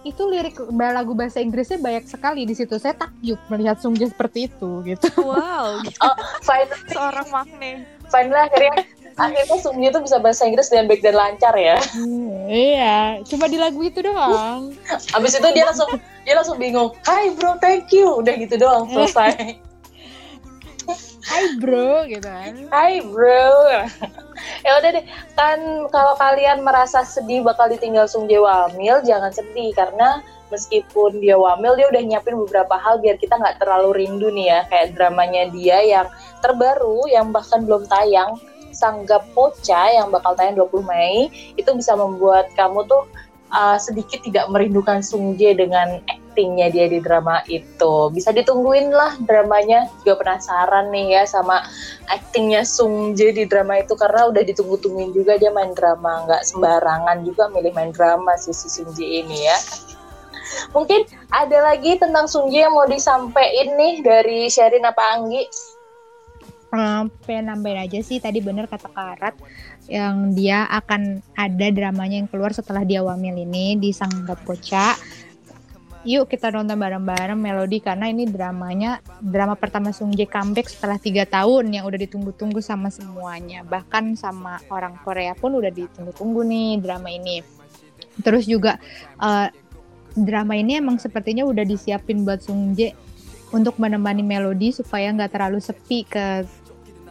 itu 0.05 0.23
lirik 0.29 0.57
lagu 0.77 1.17
bahasa 1.17 1.41
Inggrisnya 1.41 1.81
banyak 1.81 2.05
sekali 2.05 2.45
di 2.45 2.53
situ. 2.53 2.77
Saya 2.77 2.93
takjub 2.95 3.41
melihat 3.49 3.81
Sunjay 3.81 4.09
seperti 4.09 4.47
itu 4.49 4.85
gitu. 4.85 5.09
wow 5.19 5.81
Oh, 6.05 6.15
finally, 6.45 6.85
seorang 6.89 7.27
makne 7.33 7.97
finally 8.07 8.39
akhirnya 8.39 8.87
akhirnya 9.17 9.57
Sungjae 9.59 9.89
itu 9.89 9.99
bisa 10.05 10.17
bahasa 10.21 10.45
Inggris 10.45 10.69
dengan 10.69 10.85
baik 10.87 11.01
dan 11.01 11.15
lancar 11.17 11.53
ya. 11.57 11.77
iya, 12.47 13.19
cuma 13.25 13.49
di 13.49 13.57
lagu 13.57 13.81
itu 13.81 13.99
doang. 13.99 14.71
Abis 15.17 15.41
itu 15.41 15.47
dia 15.51 15.65
langsung 15.65 15.89
dia 16.23 16.33
langsung 16.37 16.57
bingung. 16.61 16.93
Hai 17.03 17.33
bro, 17.33 17.57
thank 17.59 17.89
you. 17.91 18.21
Udah 18.21 18.33
gitu 18.37 18.55
doang 18.61 18.87
selesai. 18.93 19.57
Hai 21.29 21.43
bro 21.59 22.07
gitu 22.07 22.23
kan. 22.23 22.53
Hai 22.71 23.03
bro. 23.03 23.51
Ya 24.65 24.77
udah 24.79 24.89
deh. 24.97 25.05
Kan 25.33 25.59
kalau 25.89 26.13
kalian 26.17 26.61
merasa 26.61 27.01
sedih 27.03 27.45
bakal 27.45 27.69
ditinggal 27.69 28.05
Sungjae 28.05 28.41
Wamil, 28.41 29.01
jangan 29.05 29.29
sedih 29.33 29.73
karena 29.73 30.21
meskipun 30.47 31.19
dia 31.19 31.35
wamil 31.35 31.75
dia 31.75 31.87
udah 31.91 32.03
nyiapin 32.03 32.39
beberapa 32.39 32.79
hal 32.79 33.03
biar 33.03 33.19
kita 33.19 33.35
nggak 33.35 33.59
terlalu 33.59 34.03
rindu 34.03 34.31
nih 34.31 34.47
ya 34.47 34.59
kayak 34.71 34.95
dramanya 34.95 35.51
dia 35.51 35.77
yang 35.83 36.07
terbaru 36.39 37.03
yang 37.11 37.35
bahkan 37.35 37.67
belum 37.67 37.83
tayang 37.91 38.39
Sanggap 38.71 39.25
Poca 39.33 39.89
yang 39.89 40.13
bakal 40.13 40.37
tayang 40.37 40.55
20 40.55 40.85
Mei 40.85 41.27
itu 41.57 41.69
bisa 41.73 41.97
membuat 41.97 42.51
kamu 42.53 42.85
tuh 42.85 43.03
uh, 43.51 43.77
sedikit 43.81 44.21
tidak 44.23 44.47
merindukan 44.53 45.01
Sung 45.01 45.35
Jae 45.35 45.57
dengan 45.57 45.99
aktingnya 46.37 46.69
dia 46.69 46.85
di 46.85 47.01
drama 47.01 47.41
itu. 47.49 48.13
Bisa 48.13 48.29
ditungguin 48.29 48.93
lah 48.93 49.17
dramanya. 49.25 49.89
Juga 50.05 50.21
penasaran 50.21 50.93
nih 50.93 51.17
ya 51.17 51.23
sama 51.25 51.65
aktingnya 52.13 52.61
Sung 52.61 53.17
Jae 53.17 53.33
di 53.33 53.49
drama 53.49 53.81
itu 53.81 53.97
karena 53.97 54.29
udah 54.29 54.45
ditunggu-tungguin 54.45 55.17
juga 55.17 55.41
dia 55.41 55.49
main 55.49 55.73
drama. 55.73 56.29
Nggak 56.29 56.45
sembarangan 56.45 57.25
juga 57.25 57.49
milih 57.49 57.73
main 57.73 57.89
drama 57.89 58.37
sih 58.37 58.53
si 58.53 58.69
Sung 58.69 58.93
Jae 58.93 59.25
ini 59.25 59.49
ya. 59.49 59.57
Mungkin 60.77 61.09
ada 61.33 61.73
lagi 61.73 61.97
tentang 61.97 62.29
Sung 62.29 62.53
Jae 62.53 62.69
yang 62.69 62.77
mau 62.77 62.85
disampaikan 62.85 63.73
nih 63.73 64.05
dari 64.05 64.45
Sherin 64.45 64.85
apa 64.85 65.17
Anggi? 65.17 65.41
Hmm, 66.69 67.09
pengen 67.25 67.49
aja 67.79 67.99
sih 68.05 68.21
tadi 68.21 68.43
bener 68.43 68.69
kata 68.69 68.91
Karat 68.91 69.33
yang 69.87 70.35
dia 70.35 70.67
akan 70.67 71.23
ada 71.33 71.67
dramanya 71.71 72.19
yang 72.19 72.27
keluar 72.27 72.51
setelah 72.51 72.83
dia 72.83 72.99
wamil 73.01 73.33
ini 73.33 73.79
di 73.79 73.89
Sanggap 73.89 74.43
Poca. 74.45 74.93
Yuk 76.05 76.29
kita 76.29 76.53
nonton 76.53 76.77
bareng-bareng 76.77 77.39
Melody 77.39 77.81
karena 77.81 78.05
ini 78.11 78.29
dramanya 78.29 79.01
drama 79.17 79.57
pertama 79.57 79.89
Sung 79.89 80.13
Jae 80.13 80.29
comeback 80.29 80.69
setelah 80.69 81.01
tiga 81.01 81.25
tahun 81.25 81.73
yang 81.73 81.89
udah 81.89 81.97
ditunggu-tunggu 81.97 82.61
sama 82.61 82.93
semuanya 82.93 83.65
bahkan 83.65 84.13
sama 84.13 84.61
orang 84.69 84.93
Korea 85.01 85.33
pun 85.33 85.57
udah 85.57 85.73
ditunggu-tunggu 85.73 86.41
nih 86.45 86.71
drama 86.79 87.09
ini. 87.09 87.41
Terus 88.21 88.45
juga 88.45 88.77
eh, 89.17 89.49
drama 90.13 90.53
ini 90.53 90.77
emang 90.77 91.01
sepertinya 91.01 91.45
udah 91.49 91.65
disiapin 91.65 92.21
buat 92.21 92.45
Sung 92.45 92.77
Jae 92.77 92.93
untuk 93.49 93.79
menemani 93.79 94.21
Melody 94.21 94.75
supaya 94.75 95.09
nggak 95.13 95.31
terlalu 95.33 95.59
sepi 95.63 96.03
ke 96.03 96.43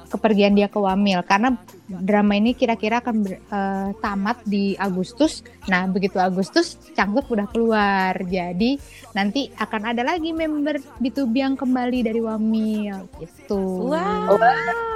kepergian 0.07 0.55
dia 0.55 0.71
ke 0.71 0.79
Wamil 0.79 1.21
karena 1.27 1.55
drama 1.87 2.35
ini 2.35 2.55
kira-kira 2.55 2.99
akan 3.03 3.17
ber- 3.23 3.41
eh, 3.43 3.91
tamat 4.01 4.43
di 4.47 4.75
Agustus. 4.79 5.43
Nah, 5.67 5.87
begitu 5.91 6.19
Agustus 6.19 6.79
Changguk 6.95 7.31
udah 7.31 7.47
keluar. 7.51 8.15
Jadi 8.23 8.79
nanti 9.13 9.51
akan 9.55 9.95
ada 9.95 10.03
lagi 10.03 10.31
member 10.33 10.79
B2B 10.99 11.35
yang 11.43 11.55
kembali 11.59 11.99
dari 12.07 12.21
Wamil 12.23 13.07
gitu. 13.21 13.91
wow 13.91 14.35
wow. 14.35 14.96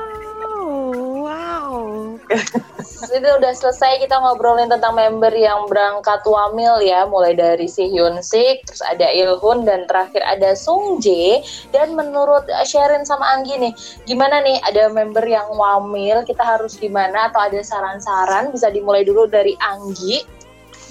Jadi 3.11 3.27
udah 3.27 3.53
selesai 3.57 4.07
kita 4.07 4.23
ngobrolin 4.23 4.71
tentang 4.71 4.95
member 4.95 5.33
yang 5.35 5.66
berangkat 5.66 6.23
wamil 6.23 6.79
ya, 6.85 7.09
mulai 7.09 7.35
dari 7.35 7.66
si 7.66 7.90
Hyun 7.90 8.23
Sik, 8.23 8.69
terus 8.69 8.83
ada 8.87 9.09
Ilhun 9.11 9.66
dan 9.66 9.88
terakhir 9.90 10.23
ada 10.23 10.55
Sung 10.55 11.03
Jae. 11.03 11.43
Dan 11.75 11.99
menurut 11.99 12.47
uh, 12.47 12.66
Sherin 12.66 13.03
sama 13.03 13.27
Anggi 13.35 13.59
nih, 13.59 13.73
gimana 14.07 14.45
nih 14.45 14.62
ada 14.62 14.93
member 14.93 15.25
yang 15.27 15.49
wamil, 15.51 16.23
kita 16.29 16.45
harus 16.45 16.79
gimana 16.79 17.33
atau 17.33 17.40
ada 17.43 17.59
saran-saran? 17.64 18.55
Bisa 18.55 18.71
dimulai 18.71 19.03
dulu 19.03 19.27
dari 19.27 19.57
Anggi. 19.59 20.23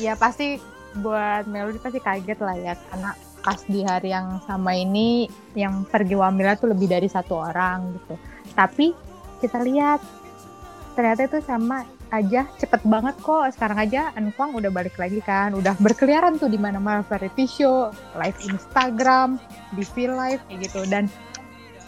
Ya 0.01 0.15
pasti 0.19 0.59
buat 0.99 1.45
Melody 1.45 1.77
pasti 1.77 2.01
kaget 2.01 2.39
lah 2.41 2.57
ya 2.57 2.73
karena 2.89 3.13
pas 3.39 3.61
di 3.69 3.85
hari 3.85 4.09
yang 4.11 4.41
sama 4.43 4.73
ini 4.75 5.29
yang 5.53 5.85
pergi 5.87 6.17
wamilnya 6.17 6.59
tuh 6.59 6.73
lebih 6.73 6.89
dari 6.91 7.07
satu 7.07 7.39
orang 7.39 7.95
gitu. 7.95 8.15
Tapi 8.57 8.91
kita 9.39 9.63
lihat 9.63 10.03
ternyata 10.93 11.29
itu 11.29 11.39
sama 11.45 11.85
aja 12.09 12.45
cepet 12.57 12.81
banget 12.85 13.15
kok. 13.21 13.45
Sekarang 13.53 13.77
aja 13.77 14.09
Ankwang 14.17 14.57
udah 14.57 14.71
balik 14.73 14.97
lagi 14.97 15.21
kan. 15.21 15.53
Udah 15.53 15.77
berkeliaran 15.77 16.41
tuh 16.41 16.49
di 16.49 16.57
mana 16.57 16.81
mana 16.81 17.05
variety 17.05 17.45
show 17.45 17.93
live 18.17 18.37
Instagram 18.45 19.37
di 19.77 19.85
V 19.85 20.09
live 20.09 20.41
kayak 20.49 20.59
gitu. 20.69 20.81
Dan 20.89 21.05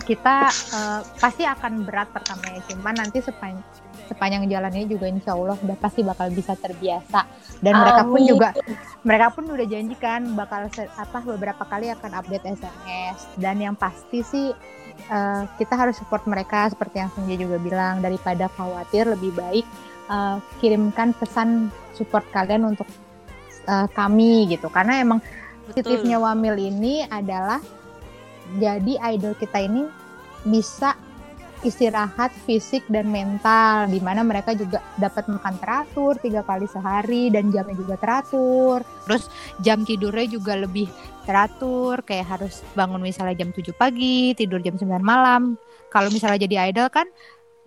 kita 0.05 0.49
eh, 0.49 1.01
pasti 1.21 1.45
akan 1.45 1.85
berat 1.85 2.09
pertamanya 2.09 2.61
cuman 2.69 2.97
nanti 2.97 3.21
sepanjang 3.21 3.63
sepanjang 4.11 4.43
jalannya 4.51 4.91
juga 4.91 5.07
insya 5.07 5.31
Allah 5.39 5.55
udah 5.55 5.77
pasti 5.79 6.03
bakal 6.03 6.27
bisa 6.35 6.51
terbiasa. 6.59 7.23
Dan 7.63 7.79
mereka 7.79 8.03
pun 8.03 8.19
Amin. 8.19 8.29
juga 8.29 8.49
mereka 9.07 9.27
pun 9.31 9.45
udah 9.47 9.65
janjikan 9.69 10.35
bakal 10.35 10.67
apa 10.75 11.19
beberapa 11.23 11.63
kali 11.63 11.87
akan 11.95 12.11
update 12.19 12.45
SMS 12.59 13.17
dan 13.39 13.55
yang 13.61 13.77
pasti 13.77 14.19
sih 14.25 14.51
eh, 15.05 15.43
kita 15.57 15.73
harus 15.73 15.97
support 15.97 16.23
mereka 16.29 16.69
seperti 16.69 17.01
yang 17.01 17.11
Senja 17.13 17.35
juga 17.37 17.57
bilang 17.57 17.99
daripada 17.99 18.47
khawatir 18.53 19.09
lebih 19.09 19.33
baik 19.33 19.65
eh, 20.09 20.37
kirimkan 20.61 21.17
pesan 21.17 21.73
support 21.97 22.25
kalian 22.29 22.69
untuk 22.69 22.87
eh, 23.65 23.87
kami 23.91 24.49
gitu. 24.51 24.69
Karena 24.69 25.01
emang 25.01 25.19
positifnya 25.69 26.17
Wamil 26.19 26.57
ini 26.57 27.05
adalah 27.07 27.61
jadi 28.59 29.15
idol 29.15 29.33
kita 29.39 29.63
ini 29.63 29.87
bisa 30.43 30.97
istirahat 31.61 32.33
fisik 32.45 32.81
dan 32.89 33.09
mental 33.09 33.85
di 33.85 34.01
mana 34.01 34.25
mereka 34.25 34.57
juga 34.57 34.81
dapat 34.97 35.29
makan 35.29 35.55
teratur 35.61 36.13
tiga 36.17 36.41
kali 36.41 36.65
sehari 36.65 37.29
dan 37.29 37.53
jamnya 37.53 37.77
juga 37.77 37.95
teratur. 38.01 38.81
Terus 39.05 39.29
jam 39.61 39.85
tidurnya 39.85 40.27
juga 40.27 40.57
lebih 40.57 40.89
teratur 41.23 42.01
kayak 42.01 42.27
harus 42.37 42.65
bangun 42.73 43.01
misalnya 43.01 43.37
jam 43.45 43.53
7 43.53 43.71
pagi 43.77 44.33
tidur 44.33 44.57
jam 44.59 44.75
9 44.77 44.89
malam. 45.05 45.55
Kalau 45.93 46.09
misalnya 46.09 46.41
jadi 46.49 46.73
idol 46.73 46.89
kan 46.89 47.05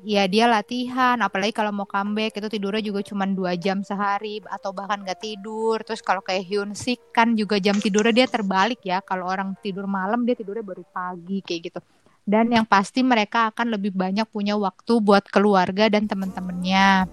ya 0.04 0.28
dia 0.28 0.44
latihan 0.44 1.16
apalagi 1.24 1.56
kalau 1.56 1.72
mau 1.72 1.88
comeback 1.88 2.36
itu 2.36 2.48
tidurnya 2.52 2.84
juga 2.84 3.00
cuma 3.00 3.24
dua 3.24 3.56
jam 3.56 3.80
sehari 3.80 4.42
atau 4.44 4.74
bahkan 4.74 5.00
nggak 5.06 5.22
tidur. 5.22 5.78
Terus 5.86 6.02
kalau 6.02 6.20
kayak 6.20 6.44
Hyun 6.44 6.74
Sik 6.74 7.14
kan 7.14 7.38
juga 7.38 7.62
jam 7.62 7.78
tidurnya 7.78 8.24
dia 8.24 8.26
terbalik 8.26 8.82
ya 8.82 8.98
kalau 9.00 9.30
orang 9.30 9.54
tidur 9.62 9.86
malam 9.86 10.26
dia 10.26 10.34
tidurnya 10.34 10.66
baru 10.66 10.82
pagi 10.90 11.40
kayak 11.40 11.60
gitu 11.70 11.80
dan 12.24 12.48
yang 12.48 12.64
pasti 12.64 13.04
mereka 13.04 13.52
akan 13.52 13.76
lebih 13.76 13.92
banyak 13.92 14.24
punya 14.26 14.56
waktu 14.56 14.96
buat 14.98 15.28
keluarga 15.28 15.92
dan 15.92 16.08
teman-temannya 16.08 17.04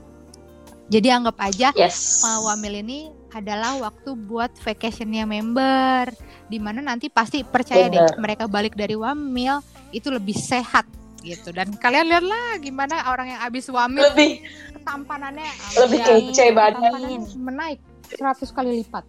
jadi 0.88 1.20
anggap 1.20 1.38
aja 1.40 1.70
Yes. 1.76 2.24
uh, 2.24 2.44
Wamil 2.44 2.84
ini 2.84 3.00
adalah 3.32 3.80
waktu 3.80 4.12
buat 4.18 4.52
vacationnya 4.58 5.24
member 5.24 6.12
di 6.48 6.60
mana 6.60 6.80
nanti 6.80 7.08
pasti 7.08 7.44
percaya 7.44 7.88
deh 7.88 7.96
Bener. 7.98 8.20
mereka 8.20 8.44
balik 8.48 8.76
dari 8.76 8.96
Wamil 8.96 9.60
itu 9.92 10.08
lebih 10.08 10.36
sehat 10.36 10.84
gitu 11.22 11.52
dan 11.52 11.70
kalian 11.76 12.08
lihatlah 12.08 12.58
gimana 12.58 13.06
orang 13.06 13.30
yang 13.30 13.42
abis 13.46 13.70
wamil 13.70 14.02
Lebih 14.10 14.42
ketampanannya 14.74 15.46
lebih 15.78 16.00
ya, 16.02 16.06
kece 16.18 16.46
banget. 16.50 16.92
menaik 17.38 17.80
100 18.10 18.42
kali 18.50 18.82
lipat 18.82 19.06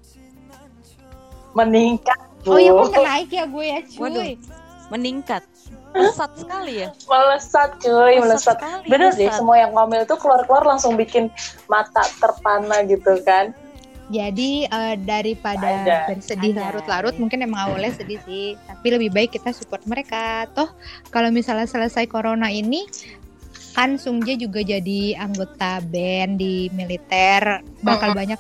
Meningkat. 1.53 2.19
oh 2.45 2.57
iya 2.57 2.73
menaik 2.73 3.29
ya 3.29 3.45
gue 3.45 3.65
ya 3.65 3.81
cuy 3.87 4.01
Waduh. 4.03 4.25
meningkat 4.89 5.43
pesat 5.93 6.31
sekali 6.35 6.73
ya 6.85 6.89
melesat 7.07 7.71
cuy, 7.79 8.15
melesat. 8.19 8.57
sekali, 8.59 8.89
Bener 8.89 9.13
deh, 9.13 9.29
melesat. 9.29 9.39
semua 9.39 9.57
yang 9.61 9.71
ngomel 9.77 10.03
tuh 10.09 10.19
keluar-keluar 10.19 10.65
langsung 10.65 10.97
bikin 10.97 11.29
mata 11.69 12.03
terpana 12.19 12.83
gitu 12.89 13.21
kan. 13.23 13.53
Jadi 14.13 14.69
eh, 14.69 14.97
daripada 15.01 15.65
Ada. 15.65 15.99
bersedih 16.13 16.53
larut-larut 16.53 17.17
mungkin 17.17 17.49
emang 17.49 17.71
awalnya 17.73 17.97
sedih 17.97 18.21
sih, 18.29 18.61
tapi 18.69 18.87
lebih 18.93 19.09
baik 19.09 19.33
kita 19.33 19.57
support 19.57 19.81
mereka. 19.89 20.45
Toh 20.53 20.69
kalau 21.09 21.33
misalnya 21.33 21.65
selesai 21.65 22.05
corona 22.11 22.53
ini 22.53 22.85
kan 23.73 23.97
Sungjae 23.97 24.37
juga 24.37 24.61
jadi 24.61 25.17
anggota 25.17 25.81
band 25.81 26.37
di 26.37 26.69
militer, 26.77 27.65
bakal 27.81 28.13
banyak 28.13 28.37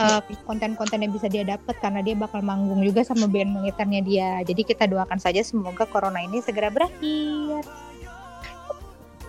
eh, 0.00 0.20
konten-konten 0.48 1.04
yang 1.04 1.12
bisa 1.12 1.28
dia 1.28 1.44
dapat 1.44 1.76
karena 1.78 2.00
dia 2.00 2.16
bakal 2.16 2.40
manggung 2.40 2.80
juga 2.80 3.04
sama 3.04 3.28
band 3.28 3.60
militernya 3.60 4.00
dia. 4.00 4.30
Jadi 4.48 4.64
kita 4.64 4.88
doakan 4.88 5.20
saja 5.20 5.44
semoga 5.44 5.84
corona 5.84 6.24
ini 6.24 6.40
segera 6.40 6.72
berakhir. 6.72 7.62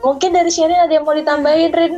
Mungkin 0.01 0.34
dari 0.34 0.49
Sherin 0.49 0.80
ada 0.80 0.89
yang 0.89 1.05
mau 1.05 1.13
ditambahin, 1.13 1.72
Rin? 1.76 1.93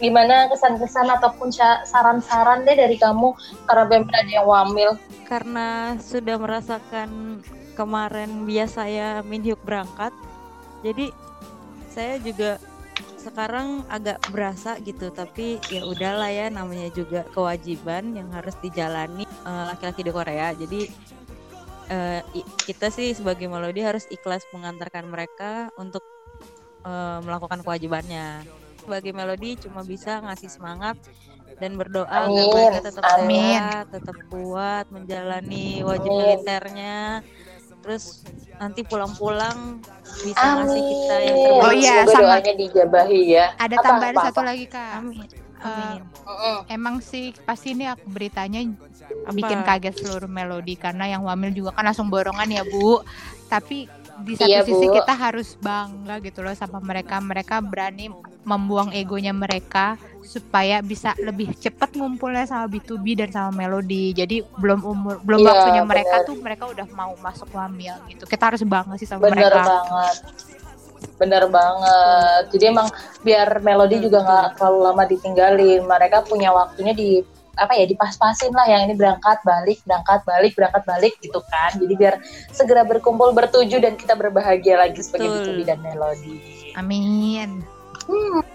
Gimana 0.00 0.48
kesan-kesan 0.48 1.12
ataupun 1.12 1.52
saran-saran 1.86 2.64
deh 2.64 2.72
dari 2.72 2.96
kamu 2.96 3.36
karena 3.68 3.84
BEM 3.84 4.08
ada 4.08 4.30
yang 4.32 4.48
wamil. 4.48 4.96
karena 5.30 5.94
sudah 6.02 6.42
merasakan 6.42 7.38
kemarin 7.78 8.50
biasa 8.50 8.82
saya 8.82 9.22
Minhyuk 9.22 9.62
berangkat 9.62 10.10
jadi 10.82 11.14
saya 11.94 12.18
juga 12.18 12.58
sekarang 13.20 13.84
agak 13.92 14.18
berasa 14.32 14.80
gitu 14.80 15.12
tapi 15.12 15.60
ya 15.68 15.84
udahlah 15.84 16.32
ya 16.32 16.48
namanya 16.48 16.88
juga 16.88 17.28
kewajiban 17.28 18.16
yang 18.16 18.32
harus 18.32 18.56
dijalani 18.64 19.28
eh, 19.28 19.64
laki-laki 19.68 20.00
di 20.00 20.12
Korea 20.12 20.56
jadi 20.56 20.88
i- 22.34 22.48
kita 22.64 22.86
sih 22.88 23.10
sebagai 23.18 23.50
melodi 23.50 23.82
harus 23.82 24.06
ikhlas 24.10 24.46
mengantarkan 24.54 25.10
mereka 25.10 25.74
untuk 25.74 26.02
eh, 26.86 27.18
melakukan 27.20 27.60
kewajibannya 27.66 28.46
sebagai 28.80 29.12
melodi 29.12 29.60
cuma 29.60 29.84
bisa 29.84 30.24
ngasih 30.24 30.48
semangat 30.48 30.96
dan 31.60 31.76
berdoa 31.76 32.08
agar 32.08 32.46
mereka 32.48 32.78
tetap 32.88 33.04
Amin. 33.12 33.60
sehat, 33.60 33.84
tetap 33.92 34.16
kuat 34.32 34.88
menjalani 34.88 35.84
wajib 35.84 36.08
Amin. 36.08 36.16
militernya. 36.16 37.20
Terus 37.80 38.04
nanti 38.56 38.80
pulang-pulang 38.84 39.80
bisa 40.20 40.36
ngasih 40.60 40.82
kita 40.82 41.14
yang 41.16 41.32
Amin. 41.32 41.44
terbaik. 41.48 41.64
Oh 41.64 41.72
iya, 41.72 41.94
Semoga 41.96 42.12
sama. 42.12 42.22
doanya 42.28 42.52
dijabahi 42.54 43.20
ya. 43.26 43.46
Ada 43.56 43.76
Apa, 43.76 43.84
tambahan 43.84 44.14
apa, 44.14 44.24
satu 44.28 44.40
apa? 44.40 44.48
lagi 44.52 44.64
kak. 44.68 44.90
Amin. 44.96 45.26
Eh, 45.60 45.64
Amin. 45.64 46.00
Mm-mm. 46.04 46.56
Emang 46.68 46.96
sih 47.00 47.32
pasti 47.40 47.72
ini 47.72 47.84
aku 47.84 48.06
beritanya 48.06 48.60
bikin 49.30 49.60
kaget 49.60 49.94
seluruh 49.98 50.26
melodi 50.26 50.74
karena 50.74 51.04
yang 51.06 51.22
wamil 51.22 51.50
juga 51.50 51.72
kan 51.72 51.84
langsung 51.84 52.08
borongan 52.08 52.48
ya 52.48 52.64
bu. 52.64 53.00
Tapi 53.46 53.88
di 54.20 54.32
satu 54.36 54.48
Iya, 54.48 54.60
sisi 54.62 54.86
Bu. 54.86 54.94
kita 54.94 55.12
harus 55.12 55.56
bangga 55.56 56.20
gitu 56.20 56.40
loh 56.40 56.52
sama 56.52 56.80
mereka. 56.80 57.16
Mereka 57.18 57.64
berani 57.64 58.12
membuang 58.44 58.90
egonya 58.96 59.36
mereka 59.36 60.00
supaya 60.24 60.80
bisa 60.80 61.12
lebih 61.18 61.52
cepat 61.58 61.96
ngumpulnya 61.96 62.46
sama 62.46 62.70
B2B 62.70 63.18
dan 63.18 63.30
sama 63.32 63.50
melodi. 63.52 64.14
Jadi 64.14 64.44
belum 64.60 64.80
umur 64.84 65.14
belum 65.24 65.40
Iya, 65.42 65.48
waktunya 65.50 65.82
mereka 65.84 66.16
benar. 66.22 66.28
tuh 66.28 66.36
mereka 66.38 66.64
udah 66.70 66.86
mau 66.94 67.12
masuk 67.18 67.48
wamil 67.52 67.94
gitu. 68.08 68.24
Kita 68.24 68.52
harus 68.52 68.62
bangga 68.62 68.94
sih 68.96 69.08
sama 69.08 69.28
Bener 69.28 69.50
mereka. 69.50 69.64
banget. 69.66 70.16
Bener 71.16 71.44
banget. 71.48 72.42
Jadi 72.52 72.64
emang 72.68 72.88
biar 73.20 73.48
melodi 73.60 73.96
juga 74.00 74.24
nggak 74.24 74.46
terlalu 74.60 74.78
lama 74.88 75.04
ditinggalin. 75.04 75.80
Mereka 75.84 76.24
punya 76.28 76.52
waktunya 76.52 76.92
di 76.96 77.20
apa 77.60 77.76
ya 77.76 77.84
dipas-pasin 77.84 78.56
lah 78.56 78.64
yang 78.64 78.88
ini 78.88 78.96
berangkat 78.96 79.42
balik 79.44 79.84
berangkat 79.84 80.24
balik 80.24 80.52
berangkat 80.56 80.82
balik 80.86 81.12
gitu 81.20 81.44
kan 81.44 81.76
jadi 81.76 81.94
biar 81.98 82.14
segera 82.56 82.88
berkumpul 82.88 83.36
bertuju 83.36 83.82
dan 83.84 84.00
kita 84.00 84.16
berbahagia 84.16 84.80
lagi 84.80 85.04
sebagai 85.04 85.28
Betul. 85.28 85.60
B2B 85.60 85.60
dan 85.68 85.78
melodi 85.84 86.40
Amin. 86.78 87.60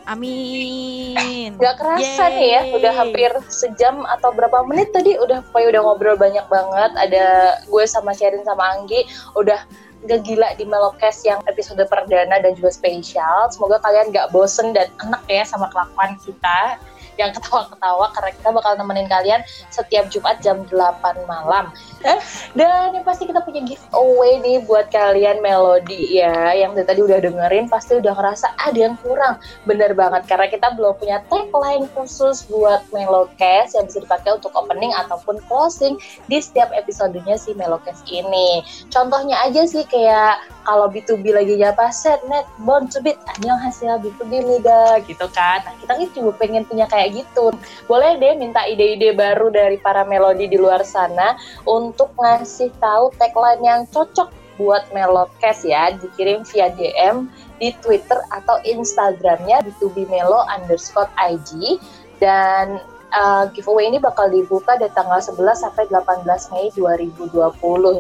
Amin. 0.06 1.58
Gak 1.58 1.76
kerasa 1.82 2.30
nih 2.30 2.50
ya, 2.50 2.62
Yeay. 2.66 2.76
udah 2.78 2.94
hampir 2.94 3.32
sejam 3.50 4.06
atau 4.06 4.30
berapa 4.34 4.66
menit 4.70 4.94
tadi 4.94 5.18
udah 5.18 5.42
pokoknya 5.50 5.68
udah 5.78 5.82
ngobrol 5.86 6.18
banyak 6.18 6.46
banget. 6.50 6.92
Ada 6.98 7.26
gue 7.66 7.84
sama 7.90 8.14
Sherin 8.14 8.46
sama 8.46 8.78
Anggi 8.78 9.06
udah 9.34 9.60
gak 10.06 10.22
gila 10.22 10.54
di 10.54 10.66
Melokes 10.70 11.26
yang 11.26 11.42
episode 11.50 11.82
perdana 11.90 12.38
dan 12.38 12.54
juga 12.54 12.70
spesial. 12.74 13.50
Semoga 13.50 13.82
kalian 13.82 14.14
gak 14.14 14.30
bosen 14.30 14.74
dan 14.74 14.90
enak 15.02 15.24
ya 15.26 15.44
sama 15.46 15.70
kelakuan 15.74 16.18
kita 16.22 16.78
yang 17.20 17.32
ketawa-ketawa 17.36 18.12
karena 18.16 18.32
kita 18.34 18.50
bakal 18.52 18.72
nemenin 18.80 19.08
kalian 19.08 19.42
setiap 19.70 20.08
Jumat 20.10 20.40
jam 20.40 20.64
8 20.68 21.28
malam. 21.28 21.72
Eh, 22.06 22.20
Dan 22.56 22.96
yang 22.96 23.06
pasti 23.06 23.28
kita 23.28 23.44
punya 23.44 23.62
giveaway 23.66 24.40
nih 24.40 24.64
buat 24.64 24.88
kalian 24.90 25.44
Melodi 25.44 26.22
ya 26.22 26.56
yang 26.56 26.72
tadi 26.78 27.02
udah 27.04 27.20
dengerin 27.20 27.68
pasti 27.68 28.00
udah 28.00 28.14
ngerasa 28.16 28.48
ada 28.62 28.80
yang 28.80 28.96
kurang. 29.04 29.38
Bener 29.68 29.92
banget 29.94 30.24
karena 30.26 30.48
kita 30.50 30.74
belum 30.74 30.96
punya 30.98 31.20
tagline 31.28 31.86
khusus 31.94 32.48
buat 32.48 32.86
Melocast 32.96 33.76
yang 33.76 33.86
bisa 33.86 34.00
dipakai 34.02 34.40
untuk 34.40 34.56
opening 34.56 34.94
ataupun 34.96 35.42
closing 35.52 36.00
di 36.32 36.40
setiap 36.40 36.72
episodenya 36.72 37.36
si 37.36 37.52
Melocast 37.58 38.08
ini. 38.08 38.64
Contohnya 38.90 39.36
aja 39.44 39.68
sih 39.68 39.84
kayak 39.86 40.40
kalau 40.66 40.90
B2B 40.90 41.30
lagi 41.30 41.62
nyapa 41.62 41.94
set 41.94 42.18
net 42.26 42.50
bon 42.66 42.90
cubit 42.90 43.20
yang 43.46 43.60
hasil 43.62 44.02
B2B 44.02 44.42
mida 44.46 44.98
gitu 45.06 45.30
kan. 45.30 45.62
Nah 45.62 45.74
kita 45.78 45.94
kan 45.94 46.08
juga 46.10 46.32
pengen 46.42 46.66
punya 46.66 46.90
kayak 46.90 47.05
gitu. 47.12 47.54
Boleh 47.86 48.18
deh 48.18 48.34
minta 48.38 48.64
ide-ide 48.66 49.14
baru 49.14 49.52
dari 49.54 49.78
para 49.82 50.08
melodi 50.08 50.50
di 50.50 50.58
luar 50.58 50.82
sana 50.82 51.38
untuk 51.68 52.14
ngasih 52.18 52.72
tahu 52.80 53.14
tagline 53.20 53.62
yang 53.62 53.82
cocok 53.90 54.46
buat 54.56 54.88
Melocast 54.96 55.68
ya 55.68 55.92
dikirim 56.00 56.48
via 56.48 56.72
DM 56.72 57.28
di 57.60 57.76
Twitter 57.84 58.20
atau 58.32 58.60
Instagramnya 58.64 59.64
B2B 59.68 60.08
Melo 60.08 60.48
underscore 60.48 61.12
IG 61.20 61.80
dan 62.24 62.80
uh, 63.12 63.52
giveaway 63.52 63.92
ini 63.92 64.00
bakal 64.00 64.32
dibuka 64.32 64.80
dari 64.80 64.92
tanggal 64.96 65.20
11 65.20 65.40
sampai 65.60 65.84
18 65.92 66.52
Mei 66.56 66.72
2020 66.72 67.36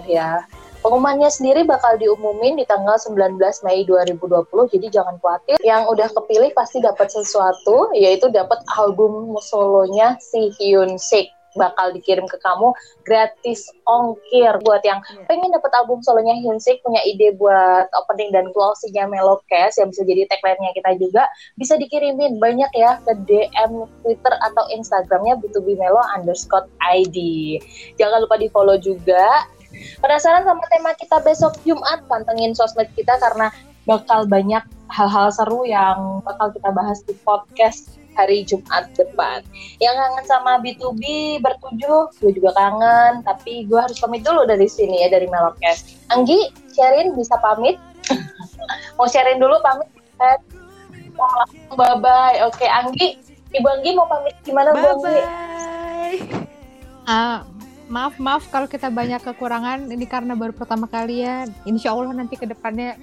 ya. 0.07 0.43
Pengumumannya 0.86 1.33
sendiri 1.33 1.65
bakal 1.65 1.97
diumumin 1.97 2.61
di 2.61 2.65
tanggal 2.69 2.93
19 3.01 3.41
Mei 3.65 3.81
2020, 3.89 4.69
jadi 4.69 5.01
jangan 5.01 5.17
khawatir. 5.17 5.57
Yang 5.65 5.81
udah 5.89 6.07
kepilih 6.13 6.53
pasti 6.53 6.77
dapat 6.77 7.09
sesuatu, 7.09 7.89
yaitu 7.97 8.29
dapat 8.29 8.61
album 8.77 9.33
solonya 9.41 10.13
si 10.21 10.53
Hyun 10.53 11.01
Sik. 11.01 11.33
Bakal 11.57 11.97
dikirim 11.97 12.29
ke 12.29 12.38
kamu 12.38 12.69
gratis 13.01 13.65
ongkir. 13.89 14.61
Buat 14.61 14.86
yang 14.86 15.01
pengen 15.25 15.57
dapat 15.57 15.73
album 15.73 16.05
solonya 16.05 16.38
Hyun 16.38 16.61
Sik 16.61 16.86
punya 16.86 17.01
ide 17.01 17.33
buat 17.33 17.89
opening 18.05 18.29
dan 18.29 18.53
closingnya 18.53 19.09
Melocast 19.09 19.81
yang 19.81 19.89
bisa 19.89 20.05
jadi 20.05 20.29
tagline-nya 20.29 20.69
kita 20.77 21.01
juga 21.01 21.25
bisa 21.57 21.81
dikirimin 21.81 22.38
banyak 22.38 22.69
ya 22.77 23.01
ke 23.01 23.25
DM 23.25 23.89
Twitter 24.05 24.33
atau 24.38 24.69
Instagramnya 24.69 25.41
B2B 25.41 25.81
Melo 25.81 26.03
underscore 26.13 26.69
ID 26.83 27.17
jangan 27.95 28.27
lupa 28.27 28.36
di 28.36 28.51
follow 28.51 28.75
juga 28.75 29.47
penasaran 29.99 30.43
sama 30.43 30.63
tema 30.71 30.91
kita 30.97 31.17
besok 31.23 31.53
Jumat 31.63 32.03
pantengin 32.09 32.53
sosmed 32.53 32.89
kita 32.93 33.15
karena 33.19 33.49
bakal 33.86 34.26
banyak 34.26 34.61
hal-hal 34.89 35.30
seru 35.30 35.65
yang 35.65 36.21
bakal 36.26 36.49
kita 36.49 36.69
bahas 36.73 37.01
di 37.05 37.13
podcast 37.21 37.97
hari 38.15 38.47
Jumat 38.47 38.89
depan. 38.95 39.43
Yang 39.84 39.95
kangen 39.99 40.26
sama 40.26 40.51
B2B 40.63 41.03
bertujuh, 41.43 42.09
gue 42.23 42.32
juga 42.32 42.55
kangen, 42.55 43.21
tapi 43.28 43.67
gue 43.67 43.76
harus 43.76 43.99
pamit 43.99 44.23
dulu 44.23 44.47
dari 44.47 44.65
sini 44.71 45.03
ya, 45.03 45.11
dari 45.11 45.28
Melocast. 45.28 45.99
Anggi, 46.15 46.49
Sherin 46.71 47.11
bisa 47.13 47.36
pamit? 47.43 47.76
Mau 48.97 49.05
Sherin 49.05 49.38
dulu 49.38 49.59
pamit? 49.59 49.91
Eh, 50.23 50.38
Mau 51.15 51.28
langsung 51.28 51.76
bye-bye. 51.76 52.47
Oke, 52.47 52.65
Anggi, 52.67 53.19
Ibu 53.55 53.67
Anggi 53.71 53.95
mau 53.95 54.07
pamit 54.07 54.36
gimana 54.43 54.76
Bu 54.76 54.80
Bye 54.80 54.91
Anggi? 54.91 55.03
bye. 55.03 56.17
Ah, 57.07 57.47
maaf 57.88 58.17
maaf 58.17 58.49
kalau 58.49 58.65
kita 58.65 58.89
banyak 58.89 59.21
kekurangan 59.21 59.89
ini 59.89 60.05
karena 60.09 60.33
baru 60.33 60.53
pertama 60.53 60.89
kali 60.89 61.25
ya. 61.25 61.45
Insya 61.69 61.93
Allah 61.93 62.13
nanti 62.13 62.36
ke 62.38 62.49
depannya 62.49 62.97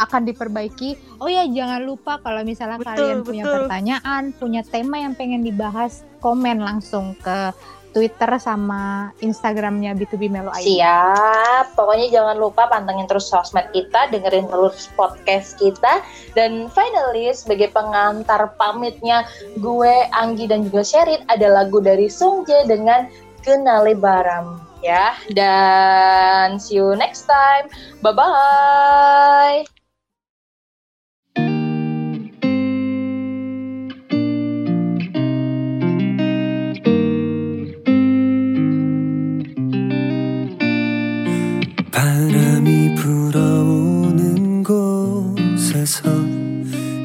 akan 0.00 0.26
diperbaiki. 0.26 1.20
Oh 1.22 1.30
ya 1.30 1.46
jangan 1.46 1.82
lupa 1.86 2.18
kalau 2.18 2.42
misalnya 2.42 2.82
Betul, 2.82 2.90
kalian 2.90 3.18
punya 3.22 3.44
betul. 3.46 3.54
pertanyaan, 3.64 4.22
punya 4.34 4.62
tema 4.66 4.96
yang 4.98 5.14
pengen 5.14 5.46
dibahas, 5.46 6.02
komen 6.18 6.58
langsung 6.58 7.14
ke 7.22 7.54
Twitter 7.92 8.40
sama 8.40 9.12
Instagramnya 9.20 9.92
B2B 9.92 10.32
Melo 10.32 10.48
ID. 10.56 10.80
Siap, 10.80 11.76
pokoknya 11.76 12.08
jangan 12.08 12.36
lupa 12.40 12.64
pantengin 12.66 13.04
terus 13.04 13.28
sosmed 13.28 13.68
kita, 13.70 14.08
dengerin 14.08 14.48
terus 14.48 14.88
podcast 14.96 15.60
kita, 15.60 16.00
dan 16.32 16.72
finally 16.72 17.28
sebagai 17.36 17.68
pengantar 17.70 18.56
pamitnya 18.56 19.28
gue, 19.60 19.94
Anggi 20.16 20.48
dan 20.48 20.64
juga 20.64 20.82
Sherin 20.82 21.20
ada 21.28 21.52
lagu 21.52 21.84
dari 21.84 22.08
Sungjae 22.08 22.64
dengan 22.64 23.06
kenali 23.42 23.98
barang 23.98 24.62
ya. 24.80 25.18
Dan 25.34 26.62
see 26.62 26.78
you 26.78 26.94
next 26.94 27.26
time. 27.28 27.68
Bye 28.00 28.14
bye. 28.14 29.62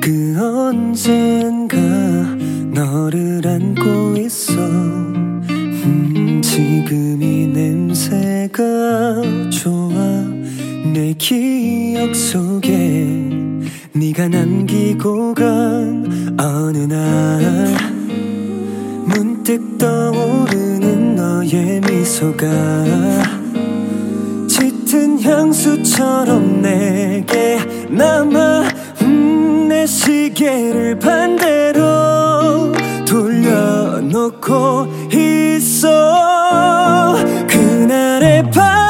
Kau 0.08 0.68
언젠가 0.68 1.78
너를 2.74 3.46
안고 3.46 4.18
지금 6.88 7.22
이 7.22 7.46
냄새가 7.48 8.62
좋아. 9.50 9.92
내 10.94 11.14
기억 11.18 12.16
속에 12.16 13.30
네가 13.92 14.30
남기고 14.30 15.34
간 15.34 16.38
어느 16.40 16.78
날 16.78 17.76
문득 19.04 19.78
떠오르는 19.78 21.16
너의 21.16 21.82
미소가 21.82 22.48
짙은 24.48 25.22
향수처럼 25.22 26.62
내게 26.62 27.60
남아 27.90 28.64
음, 29.02 29.68
내 29.68 29.86
시계를 29.86 30.98
반대로 31.00 32.16
놓고 34.10 34.88
있어. 35.12 35.88
그날의 37.47 38.49
밤. 38.51 38.87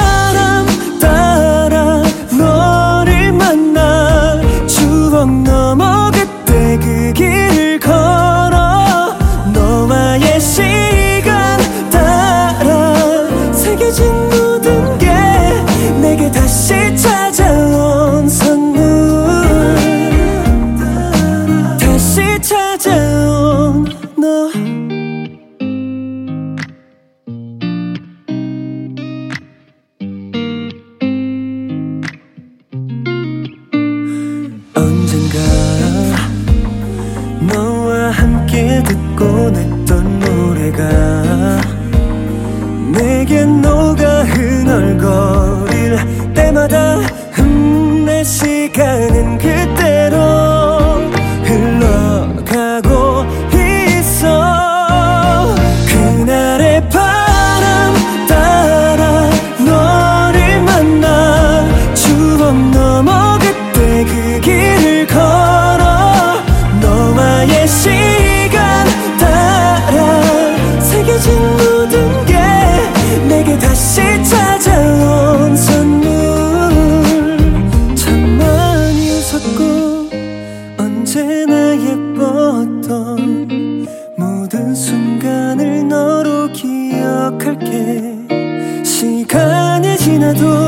medo. 90.40 90.67